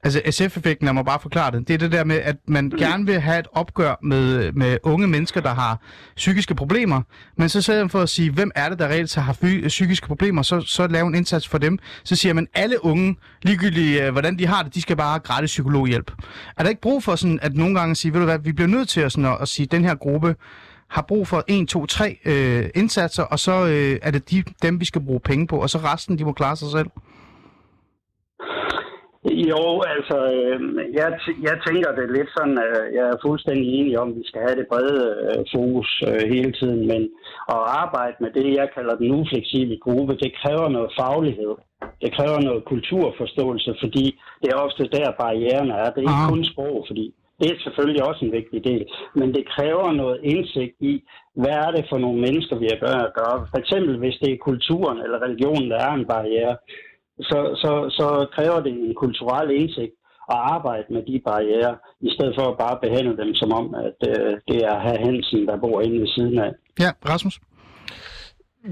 [0.04, 1.68] Altså SF-effekten, jeg må bare forklare det.
[1.68, 5.06] Det er det der med, at man gerne vil have et opgør med, med unge
[5.06, 5.80] mennesker, der har
[6.16, 7.02] psykiske problemer,
[7.36, 9.66] men så sidder man for at sige, hvem er det, der reelt så har fy-
[9.68, 11.78] psykiske problemer, så, så lave en indsats for dem.
[12.04, 15.20] Så siger man, alle unge, ligegyldigt øh, hvordan de har det, de skal bare have
[15.20, 16.12] gratis psykologhjælp.
[16.56, 18.68] Er der ikke brug for sådan, at nogle gange sige, ved du hvad, vi bliver
[18.68, 20.36] nødt til at, sådan, at, at sige, den her gruppe
[20.88, 24.80] har brug for 1, 2, 3 øh, indsatser, og så øh, er det de, dem,
[24.80, 26.90] vi skal bruge penge på, og så resten, de må klare sig selv.
[29.52, 29.64] Jo,
[29.94, 30.58] altså, øh,
[31.00, 34.24] jeg, t- jeg tænker det lidt sådan, øh, jeg er fuldstændig enig om, at vi
[34.30, 37.02] skal have det brede øh, fokus øh, hele tiden, men
[37.54, 41.52] at arbejde med det, jeg kalder den ufleksible gruppe, det kræver noget faglighed.
[42.02, 44.04] Det kræver noget kulturforståelse, fordi
[44.42, 45.86] det er ofte der barrieren er.
[45.92, 46.30] Det er ikke Ah.
[46.32, 47.06] kun sprog, fordi
[47.40, 50.94] det er selvfølgelig også en vigtig del, men det kræver noget indsigt i,
[51.34, 53.46] hvad er det for nogle mennesker, vi har at gøre.
[53.50, 56.56] For eksempel, hvis det er kulturen eller religionen, der er en barriere,
[57.20, 58.06] så, så, så
[58.36, 59.94] kræver det en kulturel indsigt
[60.34, 63.98] at arbejde med de barriere, i stedet for at bare behandle dem som om, at
[64.10, 66.52] øh, det er herr Hansen, der bor inde ved siden af.
[66.80, 67.40] Ja, Rasmus?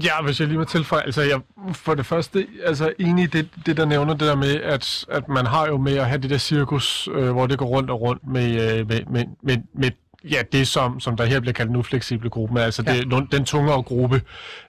[0.03, 1.39] Ja, hvis jeg lige må tilføje, altså jeg
[1.73, 5.29] for det første, altså enig i det, det der nævner det der med, at, at
[5.29, 8.01] man har jo med at have det der cirkus, øh, hvor det går rundt og
[8.01, 9.91] rundt med, øh, med, med, med, med
[10.31, 13.19] ja, det som, som der her bliver kaldt den ufleksible gruppe, men altså det, ja.
[13.31, 14.21] den tungere gruppe.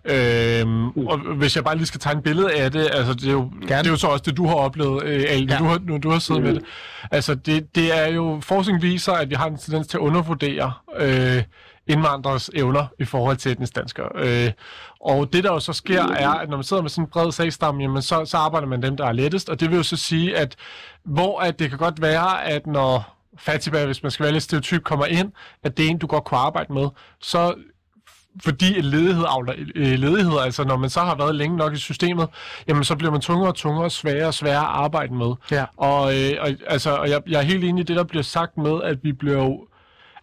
[0.05, 3.33] Øhm, og hvis jeg bare lige skal tegne et billede af det, altså det er
[3.33, 5.59] jo, det er jo så også det, du har oplevet, øh, Ali, Ja.
[5.59, 6.62] du har, nu du har siddet med det.
[7.11, 10.72] Altså det, det er jo, forskning viser, at vi har en tendens til at undervurdere
[10.99, 11.43] øh,
[11.87, 14.09] indvandrers evner i forhold til etnisk danskere.
[14.14, 14.51] Øh,
[15.05, 17.33] og det der jo så sker, er, at når man sidder med sådan en bred
[17.33, 19.97] sagsstamme, jamen så, så arbejder man dem, der er lettest, og det vil jo så
[19.97, 20.57] sige, at
[21.05, 24.83] hvor at det kan godt være, at når Fatiba, hvis man skal være lidt stereotyp,
[24.83, 25.33] kommer ind,
[25.63, 26.89] at det er en, du godt kunne arbejde med,
[27.21, 27.55] så
[28.43, 32.29] fordi ledighed avler øh, ledighed, altså når man så har været længe nok i systemet,
[32.69, 35.35] jamen så bliver man tungere og tungere, sværere og sværere at arbejde med.
[35.51, 35.65] Ja.
[35.77, 38.59] Og, øh, og, altså, og jeg, jeg er helt enig i det, der bliver sagt
[38.59, 39.67] med, at vi bliver jo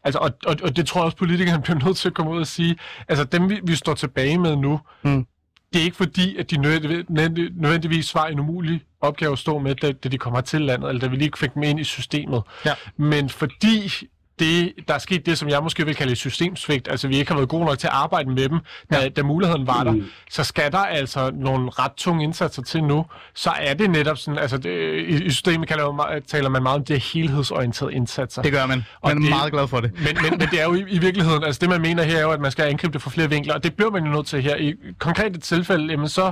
[0.03, 2.39] Altså, og, og, og det tror jeg også, politikerne bliver nødt til at komme ud
[2.39, 2.75] og sige.
[3.07, 5.25] Altså, dem vi, vi står tilbage med nu, Mm.
[5.73, 9.91] det er ikke fordi, at de nødvendigvis, var en umulig opgave at stå med, da,
[9.91, 12.41] da de kommer til landet, eller da vi lige fik dem ind i systemet.
[12.65, 12.73] Ja.
[12.97, 13.91] Men fordi
[14.41, 17.31] det, der er sket det, som jeg måske vil kalde et systemsvigt, altså vi ikke
[17.31, 18.59] har været gode nok til at arbejde med dem,
[18.91, 19.09] da, Ja.
[19.09, 19.95] da muligheden var der,
[20.29, 23.05] så skal der altså nogle ret tunge indsatser til nu.
[23.33, 26.85] Så er det netop sådan, altså det, i, i systemet kalder taler man meget om
[26.85, 28.41] det helhedsorienterede indsatser.
[28.41, 28.83] Det gør man.
[29.01, 29.91] Og Man er det- meget glad for det.
[29.93, 32.21] Men, men, men det er jo i, i virkeligheden, altså det man mener her er
[32.21, 34.27] jo, at man skal angribe det fra flere vinkler, og det bliver man jo nødt
[34.27, 34.55] til her.
[34.55, 36.31] I konkrete tilfælde, jamen så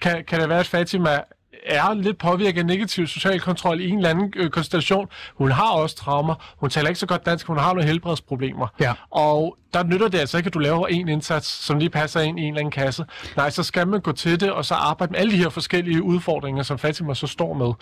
[0.00, 1.18] kan, kan det være, at Fatima
[1.66, 5.08] er lidt påvirket af negativ social kontrol i en eller anden øh, konstellation.
[5.34, 6.54] Hun har også traumer.
[6.56, 7.46] Hun taler ikke så godt dansk.
[7.46, 8.66] Hun har nogle helbredsproblemer.
[8.80, 8.92] Ja.
[9.10, 12.38] Og der nytter det altså ikke, at du laver en indsats, som lige passer ind
[12.38, 13.04] i en eller anden kasse.
[13.36, 16.02] Nej, så skal man gå til det, og så arbejde med alle de her forskellige
[16.02, 17.72] udfordringer, som Fatima så står med.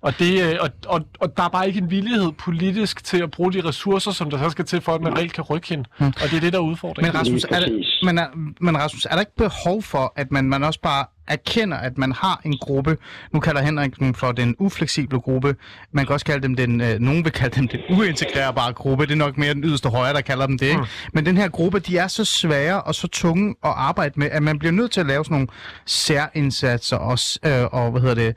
[0.00, 3.30] Og, det, øh, og, og, og der er bare ikke en villighed politisk til at
[3.30, 5.84] bruge de ressourcer, som der så skal til, for at man reelt kan rykke hende.
[5.98, 7.12] Og det er det, der er udfordringen.
[7.12, 8.02] Men Rasmus, er det, præcis.
[8.04, 8.26] men, er,
[8.60, 12.12] men Rasmus, er der ikke behov for, at man, man også bare erkender, at man
[12.12, 12.96] har en gruppe,
[13.32, 15.56] nu kalder Henrik den for den ufleksible gruppe,
[15.92, 19.12] man kan også kalde dem den, øh, nogen vil kalde dem den uintegrerbare gruppe, det
[19.12, 20.82] er nok mere den yderste højre, der kalder dem det, ikke?
[21.12, 24.30] Men den den her gruppe, de er så svære og så tunge at arbejde med,
[24.30, 25.48] at man bliver nødt til at lave sådan nogle
[25.86, 28.36] særindsatser og, øh, og hvad hedder det,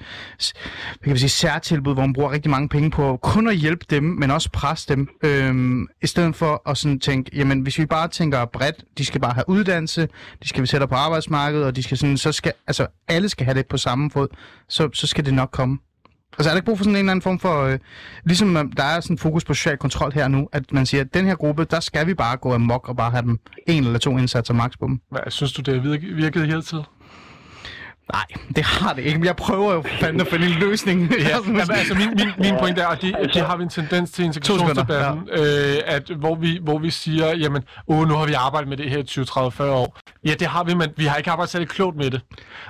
[0.85, 3.85] hvad kan vi sige, særtilbud, hvor man bruger rigtig mange penge på kun at hjælpe
[3.89, 7.85] dem, men også presse dem, øh, i stedet for at sådan tænke, jamen hvis vi
[7.85, 10.07] bare tænker bredt, de skal bare have uddannelse,
[10.43, 13.45] de skal vi sætte på arbejdsmarkedet, og de skal sådan, så skal, altså alle skal
[13.45, 14.27] have det på samme fod,
[14.69, 15.77] så, så skal det nok komme.
[16.37, 17.79] Altså er der ikke brug for sådan en eller anden form for, øh,
[18.25, 21.13] ligesom øh, der er sådan fokus på social kontrol her nu, at man siger, at
[21.13, 23.99] den her gruppe, der skal vi bare gå amok og bare have dem en eller
[23.99, 25.01] to indsatser max på dem.
[25.11, 26.85] Hvad, synes du, det har virket, virket?
[28.13, 28.25] Nej,
[28.55, 29.19] det har det ikke.
[29.19, 31.11] Men jeg prøver jo fandme at finde en løsning.
[31.19, 34.11] Ja, jamen, altså min, min, min pointe er, og det, det har vi en tendens
[34.11, 38.33] til i integrationsdebatten, øh, at, hvor, vi, hvor vi siger, jamen, åh, nu har vi
[38.33, 39.97] arbejdet med det her i 20, 30, 40 år.
[40.25, 42.21] Ja, det har vi, men vi har ikke arbejdet særlig klogt med det.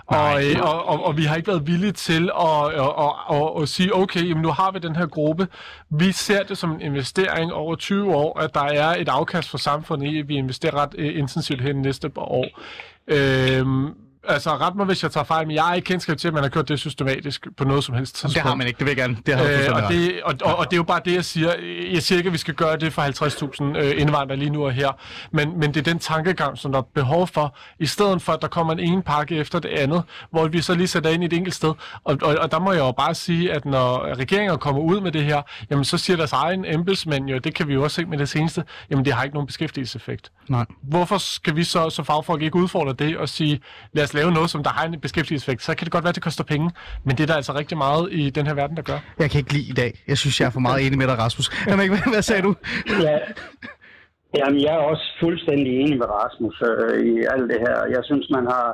[0.05, 3.61] Og, øh, og, og, og vi har ikke været villige til at, at, at, at,
[3.61, 5.47] at sige, okay, jamen, nu har vi den her gruppe.
[5.89, 9.57] Vi ser det som en investering over 20 år, at der er et afkast for
[9.57, 12.47] samfundet i, at vi investerer ret øh, intensivt hen næste år.
[13.07, 13.65] Øh,
[14.28, 16.43] altså ret mig, hvis jeg tager fejl, men jeg har ikke kendskab til, at man
[16.43, 18.34] har kørt det systematisk på noget som helst tidspunkt.
[18.34, 19.17] Det har man ikke, det vil jeg gerne.
[19.26, 21.53] Det har Øh, og, det, og, og, og det er jo bare det, jeg siger.
[21.93, 24.71] Jeg siger ikke, at vi skal gøre det for 50.000 øh, indvandrere lige nu og
[24.71, 24.89] her,
[25.32, 28.41] men, men det er den tankegang, som der er behov for, i stedet for, at
[28.41, 31.26] der kommer en ene pakke efter det andet, hvor vi så lige sætter ind i
[31.26, 31.73] et enkelt sted.
[32.03, 35.11] Og, og, og der må jeg jo bare sige, at når regeringer kommer ud med
[35.11, 38.05] det her, jamen så siger deres egen embedsmænd jo, det kan vi jo også se
[38.05, 40.32] med det seneste, jamen det har ikke nogen beskæftigelseseffekt.
[40.47, 40.65] Nej.
[40.84, 43.59] Hvorfor skal vi så som fagfolk ikke udfordre det og sige,
[43.93, 46.20] lad os lave noget, som der har en beskæftigelseseffekt, så kan det godt være, at
[46.20, 46.68] det koster penge,
[47.05, 48.99] men det er der altså rigtig meget i den her verden, der gør.
[49.20, 49.91] Jeg kan ikke lide i dag.
[50.07, 51.47] Jeg synes, jeg er for meget enig med dig, Rasmus.
[51.68, 52.55] Jamen, hvad, hvad sagde du?
[53.07, 53.18] Ja.
[54.38, 57.78] Jamen, jeg er også fuldstændig enig med Rasmus øh, i alt det her.
[57.95, 58.68] Jeg synes, man har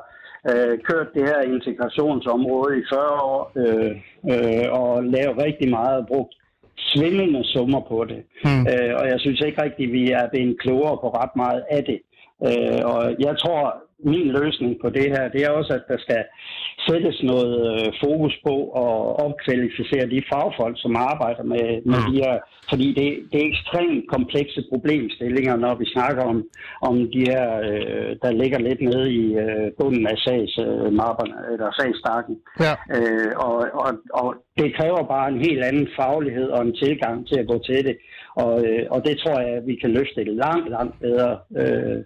[0.49, 3.91] øh, kørt det her integrationsområde i 40 år øh,
[4.31, 6.33] øh, og lavet rigtig meget og brugt
[6.77, 8.21] svimlende summer på det.
[8.43, 8.63] Hmm.
[8.71, 11.99] Øh, og jeg synes ikke rigtigt, vi er blevet klogere på ret meget af det.
[12.47, 13.63] Øh, og jeg tror,
[14.03, 16.23] min løsning på det her, det er også, at der skal
[16.87, 18.93] sættes noget øh, fokus på at
[19.25, 22.07] opkvalificere de fagfolk, som arbejder med, med Mm.
[22.11, 22.35] de her,
[22.69, 26.37] fordi det, det er ekstremt komplekse problemstillinger, når vi snakker om,
[26.81, 32.35] om de her, øh, der ligger lidt nede i øh, bunden af sagsmapperne, eller sagsstakken.
[32.65, 32.73] Ja.
[32.95, 37.39] Øh, og, og, og det kræver bare en helt anden faglighed og en tilgang til
[37.39, 37.97] at gå til det.
[38.35, 41.31] Og, øh, og det tror jeg, at vi kan løfte langt, langt bedre,
[41.61, 41.97] øh,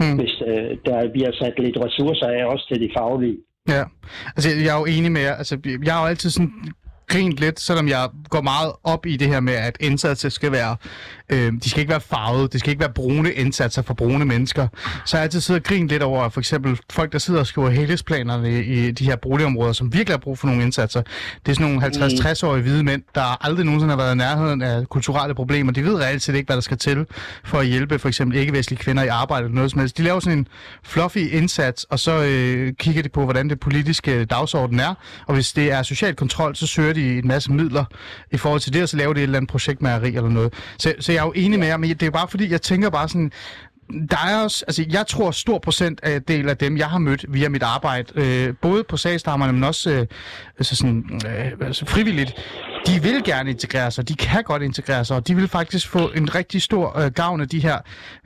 [0.00, 0.16] Mm.
[0.20, 3.38] hvis øh, der bliver sat lidt ressourcer af også til de faglige.
[3.68, 3.84] Ja,
[4.36, 5.34] altså jeg er jo enig med jer.
[5.34, 6.52] Altså, jeg har jo altid sådan
[7.06, 10.76] grint lidt, selvom jeg går meget op i det her med, at indsatser skal være,
[11.28, 14.68] øh, de skal ikke være farvede, det skal ikke være brune indsatser for brune mennesker.
[15.04, 17.46] Så har jeg altid siddet og grint lidt over, for eksempel folk, der sidder og
[17.46, 21.02] skriver helhedsplanerne i, de her boligområder, som virkelig har brug for nogle indsatser.
[21.46, 24.88] Det er sådan nogle 50-60-årige hvide mænd, der aldrig nogensinde har været i nærheden af
[24.88, 25.72] kulturelle problemer.
[25.72, 27.06] De ved reelt set ikke, hvad der skal til
[27.44, 29.98] for at hjælpe for eksempel ikke-vestlige kvinder i arbejde eller noget som helst.
[29.98, 30.48] De laver sådan en
[30.82, 34.94] fluffy indsats, og så øh, kigger de på, hvordan det politiske dagsorden er.
[35.26, 37.84] Og hvis det er social kontrol, så søger de en masse midler
[38.32, 40.54] i forhold til det, og så laver de et eller andet projektmageri eller noget.
[40.78, 42.90] Så, så jeg er jo enig med jer, men det er bare fordi, jeg tænker
[42.90, 43.32] bare sådan,
[44.10, 47.24] der er også, altså jeg tror stor procent af del af dem, jeg har mødt
[47.28, 50.06] via mit arbejde, øh, både på sagsdammerne, men også øh,
[50.58, 52.32] altså sådan, øh, altså frivilligt,
[52.86, 56.10] de vil gerne integrere sig, de kan godt integrere sig, og de vil faktisk få
[56.14, 57.78] en rigtig stor øh, gavn af de her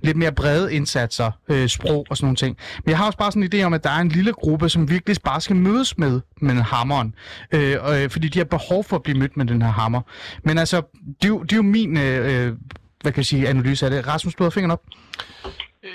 [0.02, 2.56] lidt mere brede indsatser, øh, sprog og sådan nogle ting.
[2.84, 4.68] Men jeg har også bare sådan en idé om, at der er en lille gruppe,
[4.68, 7.14] som virkelig bare skal mødes med, med hammeren,
[7.52, 10.00] øh, øh, fordi de har behov for at blive mødt med den her hammer.
[10.44, 10.82] Men altså,
[11.22, 12.52] det er jo, det er jo min, øh, øh
[13.02, 14.06] hvad kan jeg sige, analyse af det.
[14.06, 14.82] Rasmus, du har fingeren op.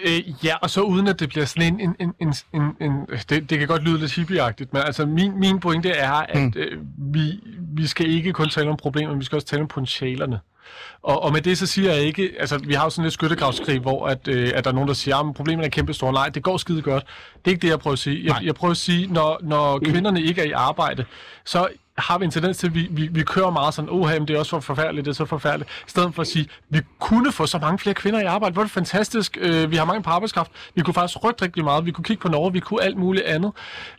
[0.06, 1.80] Øh, ja, og så uden at det bliver sådan en...
[1.80, 2.92] en, en, en, en, en
[3.30, 6.42] det, det kan godt lyde lidt hippieagtigt, men altså min, min pointe er, at Mm.
[6.42, 6.54] mm.
[6.58, 6.82] øh,
[7.14, 7.40] vi,
[7.76, 10.40] vi skal ikke kun tale om problemer, men vi skal også tale om potentialerne.
[11.04, 13.80] Og, og med det så siger jeg ikke, altså vi har jo sådan lidt skyttegravskrig,
[13.80, 16.14] hvor at, øh, at der er nogen, der siger, at problemet er kæmpestore.
[16.14, 17.04] Nej, det går skide godt.
[17.36, 18.24] Det er ikke det, jeg prøver at sige.
[18.24, 18.42] Jeg, Nej.
[18.46, 21.06] jeg prøver at sige, når, når kvinderne ikke er i arbejde,
[21.46, 21.68] så
[21.98, 24.40] har vi en tendens til, at vi, vi, vi kører meget sådan, åh, det er
[24.40, 27.46] også for forfærdeligt, det er så forfærdeligt, i stedet for at sige, vi kunne få
[27.46, 30.10] så mange flere kvinder i arbejde, hvor er det fantastisk, øh, vi har mange på
[30.10, 32.98] arbejdskraft, vi kunne faktisk rykke rigtig meget, vi kunne kigge på Norge, vi kunne alt
[32.98, 33.52] muligt andet,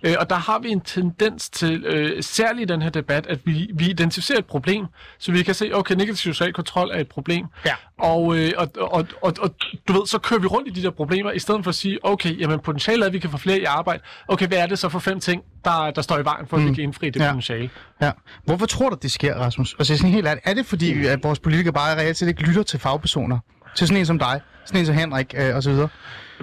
[0.02, 3.38] øh, og der har vi en tendens til, øh, særligt i den her debat, at
[3.44, 4.86] vi, vi identificerer et problem,
[5.18, 7.74] så vi kan se, okay, negativ social kontrol er et problem, Ja.
[7.98, 9.50] og, øh, og, og, og, og
[9.88, 11.98] du ved, så kører vi rundt i de der problemer, i stedet for at sige,
[12.02, 14.78] okay, jamen potentialet er, at vi kan få flere i arbejde, okay, hvad er det
[14.78, 17.20] så for fem ting, der, der står i vejen for, at vi kan indfri det
[17.20, 17.26] Ja.
[17.26, 17.70] potentiale?
[18.02, 18.10] Ja.
[18.44, 19.74] Hvorfor tror du, det sker, Rasmus?
[19.78, 22.62] Altså sådan helt ærligt, er det fordi, at vores politikere bare reelt set ikke lytter
[22.62, 23.38] til fagpersoner?
[23.76, 25.88] Til sådan en som dig, sådan en som Henrik øh, og så videre.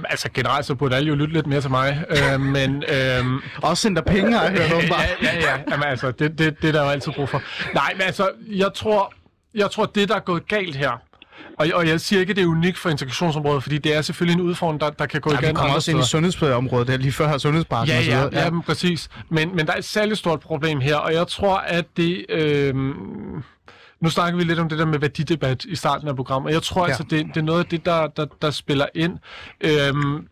[0.10, 2.84] Altså generelt så burde alle jo lytte lidt mere til mig, øh, men...
[2.84, 3.26] Øh,
[3.62, 5.58] Også sender penge, har jeg hørt ja, ja, ja.
[5.72, 7.42] Jamen, altså, det, det, det er der jo altid brug for.
[7.74, 9.14] Nej, men altså, jeg tror,
[9.56, 11.02] jeg tror det, der er gået galt her,
[11.60, 14.40] og, og jeg siger ikke, at det er unikt for integrationsområdet, fordi det er selvfølgelig
[14.42, 16.98] en udfordring, der, der kan gå Ja, igen vi kommer også ind i sundhedsområdet, der
[16.98, 18.30] lige før har sundhedsparken Ja, ja, videre.
[18.34, 19.10] ja, ja, men præcis.
[19.30, 22.26] Men, men der er et særligt stort problem her, og jeg tror, at det...
[22.30, 22.76] Øh,
[24.02, 26.62] nu snakker vi lidt om det der med værdidebat i starten af programmet, og jeg
[26.62, 26.88] tror ja.
[26.88, 29.18] altså, det, det er noget af det, der, der, der spiller ind.
[29.62, 30.28] Øhm,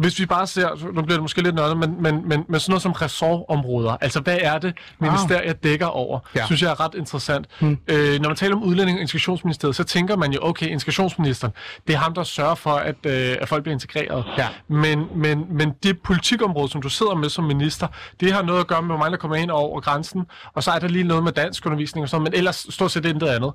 [0.00, 2.72] hvis vi bare ser, nu bliver det måske lidt nørdet, men, men, men, men sådan
[2.72, 6.46] noget som ressortområder, altså hvad er det, ministeriet dækker over, Ja.
[6.46, 7.46] synes jeg er ret interessant.
[7.60, 7.78] Hmm.
[7.88, 11.52] Øh, når man taler om udlænding og integrationsministeriet, så tænker man jo, okay, integrationsministeren,
[11.86, 14.24] det er ham, der sørger for, at, øh, at folk bliver integreret.
[14.38, 14.48] Ja.
[14.68, 17.86] Men, men, men det politikområde, som du sidder med som minister,
[18.20, 20.70] det har noget at gøre med, hvor mange der kommer ind over grænsen, og så
[20.70, 23.52] er der lige noget med dansk undervisning og sådan men ellers stort set intet andet.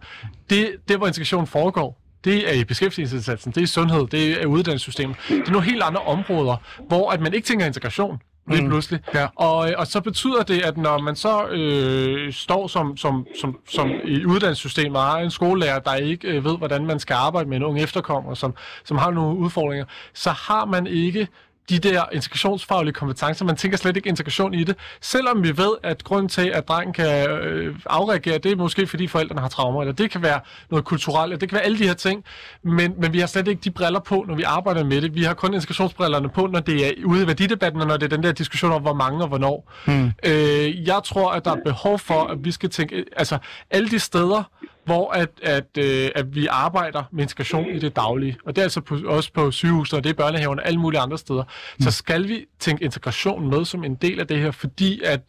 [0.50, 4.42] Det, det hvor integrationen foregår, det er i beskæftigelsesindsatsen, det er i sundhed, det er
[4.42, 5.16] i uddannelsessystemet.
[5.30, 6.56] Det er nogle helt andre områder,
[6.88, 8.70] hvor at man ikke tænker integration lige Mm.
[8.70, 9.00] pludselig.
[9.14, 9.28] Ja.
[9.36, 13.58] Og, øh, og så betyder det, at når man så øh, står som, som, som,
[13.70, 17.50] som i uddannelsessystemet og har en skolelærer, der ikke øh, ved, hvordan man skal arbejde
[17.50, 18.56] med en ung efterkommer, som,
[18.86, 21.28] som har nogle udfordringer, så har man ikke
[21.70, 23.46] de der integrationsfaglige kompetencer.
[23.46, 24.76] Man tænker slet ikke integration i det.
[25.02, 29.08] Selvom vi ved, at grunden til, at drengen kan øh, afreagere, det er måske fordi
[29.08, 30.40] forældrene har traumer, eller det kan være
[30.70, 32.24] noget kulturelt, eller det kan være alle de her ting.
[32.64, 35.16] Men, men vi har slet ikke de briller på, når vi arbejder med det.
[35.16, 38.16] Vi har kun integrationsbrillerne på, når det er ude i værdidebatten, og når det er
[38.16, 39.74] den der diskussion om, hvor mange og hvornår.
[39.86, 40.12] Hmm.
[40.26, 43.38] Øh, jeg tror, at der er behov for, at vi skal tænke, altså
[43.72, 44.44] alle de steder,
[44.88, 48.64] hvor at, at, øh, at vi arbejder med integration i det daglige, og det er
[48.64, 51.82] altså på, også på sygehusene, og det er børnehaven og alle mulige andre steder, mm.
[51.82, 55.22] så skal vi tænke integration med som en del af det her, fordi at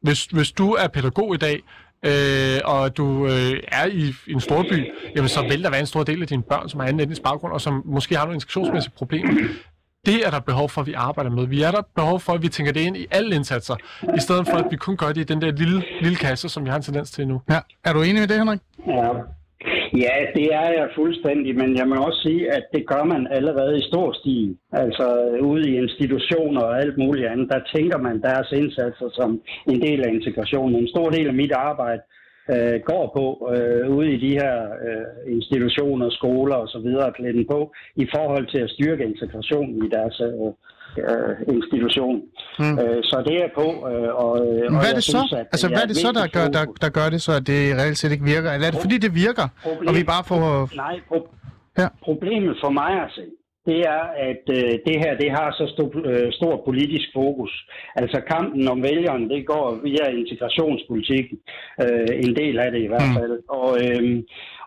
[0.00, 1.62] hvis, hvis du er pædagog i dag,
[2.06, 4.86] øh, og du øh, er i, en stor by,
[5.16, 7.22] jamen så vil der være en stor del af dine børn, som har anden etnisk
[7.22, 9.48] baggrund, og som måske har nogle integrationsmæssige problemer.
[10.08, 11.44] Det er der behov for, at vi arbejder med.
[11.56, 13.76] Vi er der behov for, at vi tænker det ind i alle indsatser,
[14.18, 16.60] i stedet for, at vi kun gør det i den der lille, lille kasse, som
[16.64, 17.36] vi har en tendens til nu.
[17.54, 17.60] Ja.
[17.88, 18.60] Er du enig med det, Henrik?
[18.94, 19.08] Ja.
[20.04, 23.74] ja, det er jeg fuldstændig, men jeg må også sige, at det gør man allerede
[23.78, 24.56] i stor stil.
[24.72, 25.06] Altså
[25.50, 29.30] ude i institutioner og alt muligt andet, der tænker man deres indsatser som
[29.72, 30.76] en del af integrationen.
[30.76, 32.02] En stor del af mit arbejde
[32.54, 33.24] øh, går på
[33.54, 36.86] øh, ude i de her øh, institutioner, skoler osv.
[37.08, 37.60] at klæde på
[37.96, 40.52] i forhold til at styrke integrationen i deres øh,
[41.10, 42.16] øh, institution.
[42.58, 42.78] Mm.
[42.82, 43.66] Øh, så det er på.
[43.90, 45.10] Øh, og, øh, Men hvad er det så?
[45.18, 47.32] synes, at Altså, hvad er det et så, der gør, der, der gør det så,
[47.40, 48.50] at det reelt set ikke virker?
[48.52, 49.46] Eller er det fordi, det virker,
[49.88, 50.42] og vi bare får...
[50.76, 51.32] Nej, pro-
[51.82, 51.88] Ja.
[52.02, 53.22] problemet for mig at se,
[53.66, 57.52] det er, at øh, det her det har så stor, øh, stor politisk fokus.
[58.00, 61.26] Altså kampen om vælgeren, det går via integrationspolitik,
[61.84, 63.16] øh, en del af det i hvert Mm.
[63.20, 63.34] fald.
[63.48, 64.22] Og, øh,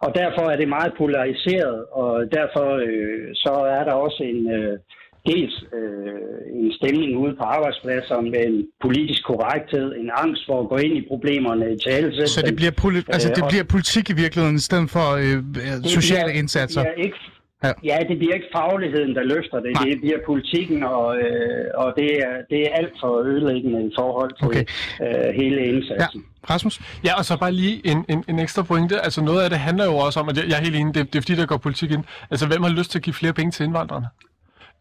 [0.06, 4.52] og derfor er det meget polariseret, og derfor øh, så er der også en...
[4.52, 4.78] Øh,
[5.26, 10.70] dels øh, en stemning ude på arbejdspladser med en politisk korrekthed, en angst for at
[10.70, 12.28] gå ind i problemerne i tale.
[12.28, 15.08] Så det bliver, poli- altså, det Øh, og- bliver politik i virkeligheden, i stedet for
[15.24, 15.36] øh,
[15.84, 16.82] det sociale bliver, indsatser.
[16.84, 17.20] Det bliver ikke,
[17.64, 17.68] Ja.
[17.68, 17.74] ja.
[17.84, 19.72] ja, det bliver ikke fagligheden, der løfter det.
[19.74, 19.84] Nej.
[19.84, 24.32] Det bliver politikken, og, øh, og det, er, det er alt for ødelæggende i forhold
[24.38, 24.66] til Okay.
[25.02, 26.24] øh, hele Ja, indsatsen.
[26.50, 26.80] Rasmus?
[27.04, 29.02] Ja, og så bare lige en, en, en ekstra pointe.
[29.02, 31.14] Altså noget af det handler jo også om, at jeg, jeg er helt enig, det,
[31.14, 32.04] det er fordi, der går politik ind.
[32.32, 34.08] Altså hvem har lyst til at give flere penge til indvandrerne?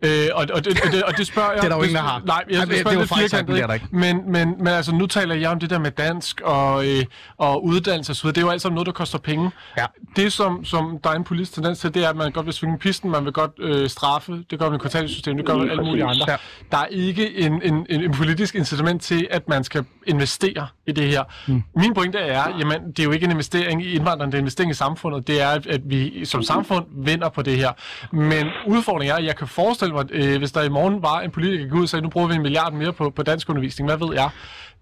[0.04, 1.62] Øh, og, og, det, og, det, og det spørger jeg...
[1.62, 2.22] Det er der jo ingen, der har.
[2.26, 3.86] Nej, jeg, Ej, jeg, det- spørger det var lidt firkantet, det ikke?
[3.90, 7.04] Men, men, men altså, nu taler jeg om det der med dansk og, øh,
[7.38, 8.28] og uddannelse osv.
[8.28, 9.50] Det er jo alt sammen noget, der koster penge.
[9.78, 9.86] Ja.
[10.16, 12.54] Det, som, som der er en politisk tendens til, det er, at man godt vil
[12.54, 15.70] svinge pisten, man vil godt øh, straffe, det gør man i kontanthjælpssystemet, det gør man
[15.70, 16.24] alle mulige andre.
[16.28, 16.36] Ja.
[16.72, 20.92] Der er ikke en, en, en, en politisk incitament til, at man skal investere i
[20.92, 21.22] det her.
[21.46, 21.62] Mm.
[21.76, 24.42] Min pointe er, jamen, det er jo ikke en investering i indvandrerne, det er en
[24.42, 25.26] investering i samfundet.
[25.26, 27.72] Det er, at, at vi som samfund vinder på det her.
[28.12, 31.30] Men udfordringen er, at jeg kan forestille mig, øh, hvis der i morgen var en
[31.30, 33.48] politiker, der gik ud og sagde, nu bruger vi en milliard mere på, på dansk
[33.50, 34.30] undervisning, hvad ved jeg?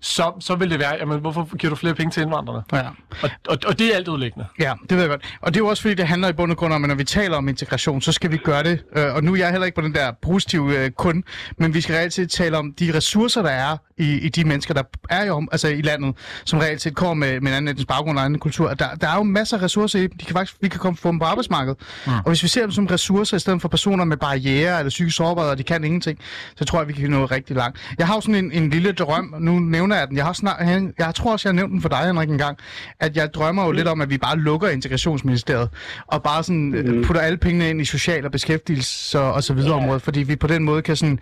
[0.00, 2.62] Så, så vil det være, jamen, hvorfor giver du flere penge til indvandrerne?
[2.72, 2.88] Ja.
[3.22, 4.46] Og, og, og det er alt udlæggende.
[4.60, 5.36] Ja, det ved jeg godt.
[5.40, 6.94] Og det er jo også fordi, det handler i bund og grund om, at når
[6.94, 8.82] vi taler om integration, så skal vi gøre det.
[8.96, 11.24] Øh, og nu er jeg heller ikke på den der positive øh, kun,
[11.58, 14.74] men vi skal reelt set tale om de ressourcer, der er i, i de mennesker,
[14.74, 17.68] der er i, om, altså i landet, som reelt set kommer med, med en anden
[17.68, 18.74] etnisk baggrund og anden kultur.
[18.74, 20.18] Der, der er jo masser af ressourcer i dem.
[20.20, 21.78] De kan faktisk, vi kan komme få dem på arbejdsmarkedet.
[22.06, 22.12] Mm.
[22.12, 25.16] Og hvis vi ser dem som ressourcer, i stedet for personer med barriere eller psykisk
[25.16, 26.18] sårbarhed, og de kan ingenting,
[26.56, 27.94] så tror jeg, vi kan nå rigtig langt.
[27.98, 30.16] Jeg har jo sådan en, en lille drøm, nu nævner jeg den.
[30.16, 30.56] Jeg har snart,
[30.98, 32.58] jeg tror også, jeg har nævnt den for dig, Henrik, en gang,
[33.00, 35.68] at jeg drømmer jo lidt om, at vi bare lukker integrationsministeriet,
[36.06, 37.04] og bare sådan mm.
[37.04, 40.36] putter alle pengene ind i social og beskæftigelse og, og så videre området, fordi vi
[40.36, 41.18] på den måde kan sådan,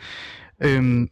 [0.61, 1.09] øhm,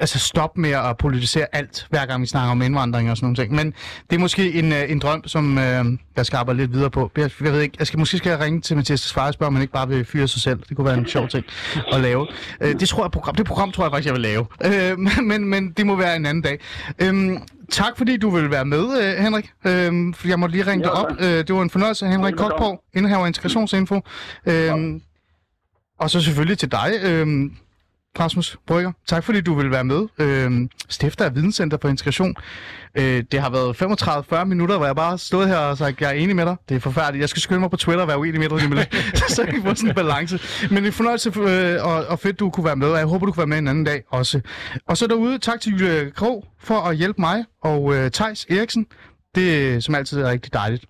[0.00, 3.36] altså stoppe med at politisere alt, hver gang vi snakker om indvandring og sådan nogle
[3.36, 3.54] ting.
[3.54, 3.74] Men
[4.10, 5.84] det er måske en, øh, en drøm, som øh,
[6.16, 7.10] jeg skal arbejde lidt videre på.
[7.16, 9.46] Jeg, jeg ved ikke, jeg skal, måske skal jeg ringe til Mathias Tesfaye og spørge,
[9.46, 10.58] om han ikke bare vil fyre sig selv.
[10.68, 11.44] Det kunne være en sjov ting
[11.92, 12.26] at lave.
[12.60, 14.46] Øh, det, tror jeg, program, det program tror jeg faktisk, jeg vil lave.
[14.64, 14.98] Øh,
[15.30, 16.58] men, men det må være en anden dag.
[16.98, 17.38] Øh,
[17.70, 19.50] tak fordi du vil være med, øh, Henrik.
[19.66, 21.08] Øh, for jeg måtte lige ringe dig Ja, op.
[21.08, 21.18] tak.
[21.20, 22.06] Øh, det var en fornøjelse.
[22.06, 22.34] Henrik.
[22.34, 24.00] Kokborg, indehaver af integrationsinfo.
[24.46, 24.72] Øh,
[26.00, 26.92] og så selvfølgelig til dig.
[27.02, 27.26] Øh,
[28.20, 28.92] Rasmus Brygger.
[29.06, 30.06] Tak fordi du vil være med.
[30.18, 32.34] Øh, stifter af Videnscenter for Integration.
[32.94, 33.82] Øh, det har været
[34.42, 36.56] 35-40 minutter, hvor jeg bare stået her og sagt, jeg er enig med dig.
[36.68, 37.20] Det er forfærdeligt.
[37.20, 38.84] Jeg skal skynde mig på Twitter og være uenig med dig lige med
[39.36, 40.40] så kan vi få sådan en balance.
[40.70, 43.32] Men en fornøjelse øh, og, og fedt, du kunne være med, og jeg håber, du
[43.32, 44.40] kunne være med en anden dag også.
[44.88, 48.86] Og så derude, tak til Julie Krog for at hjælpe mig og øh, Tejs Eriksen.
[49.34, 50.84] Det er som altid er rigtig dejligt.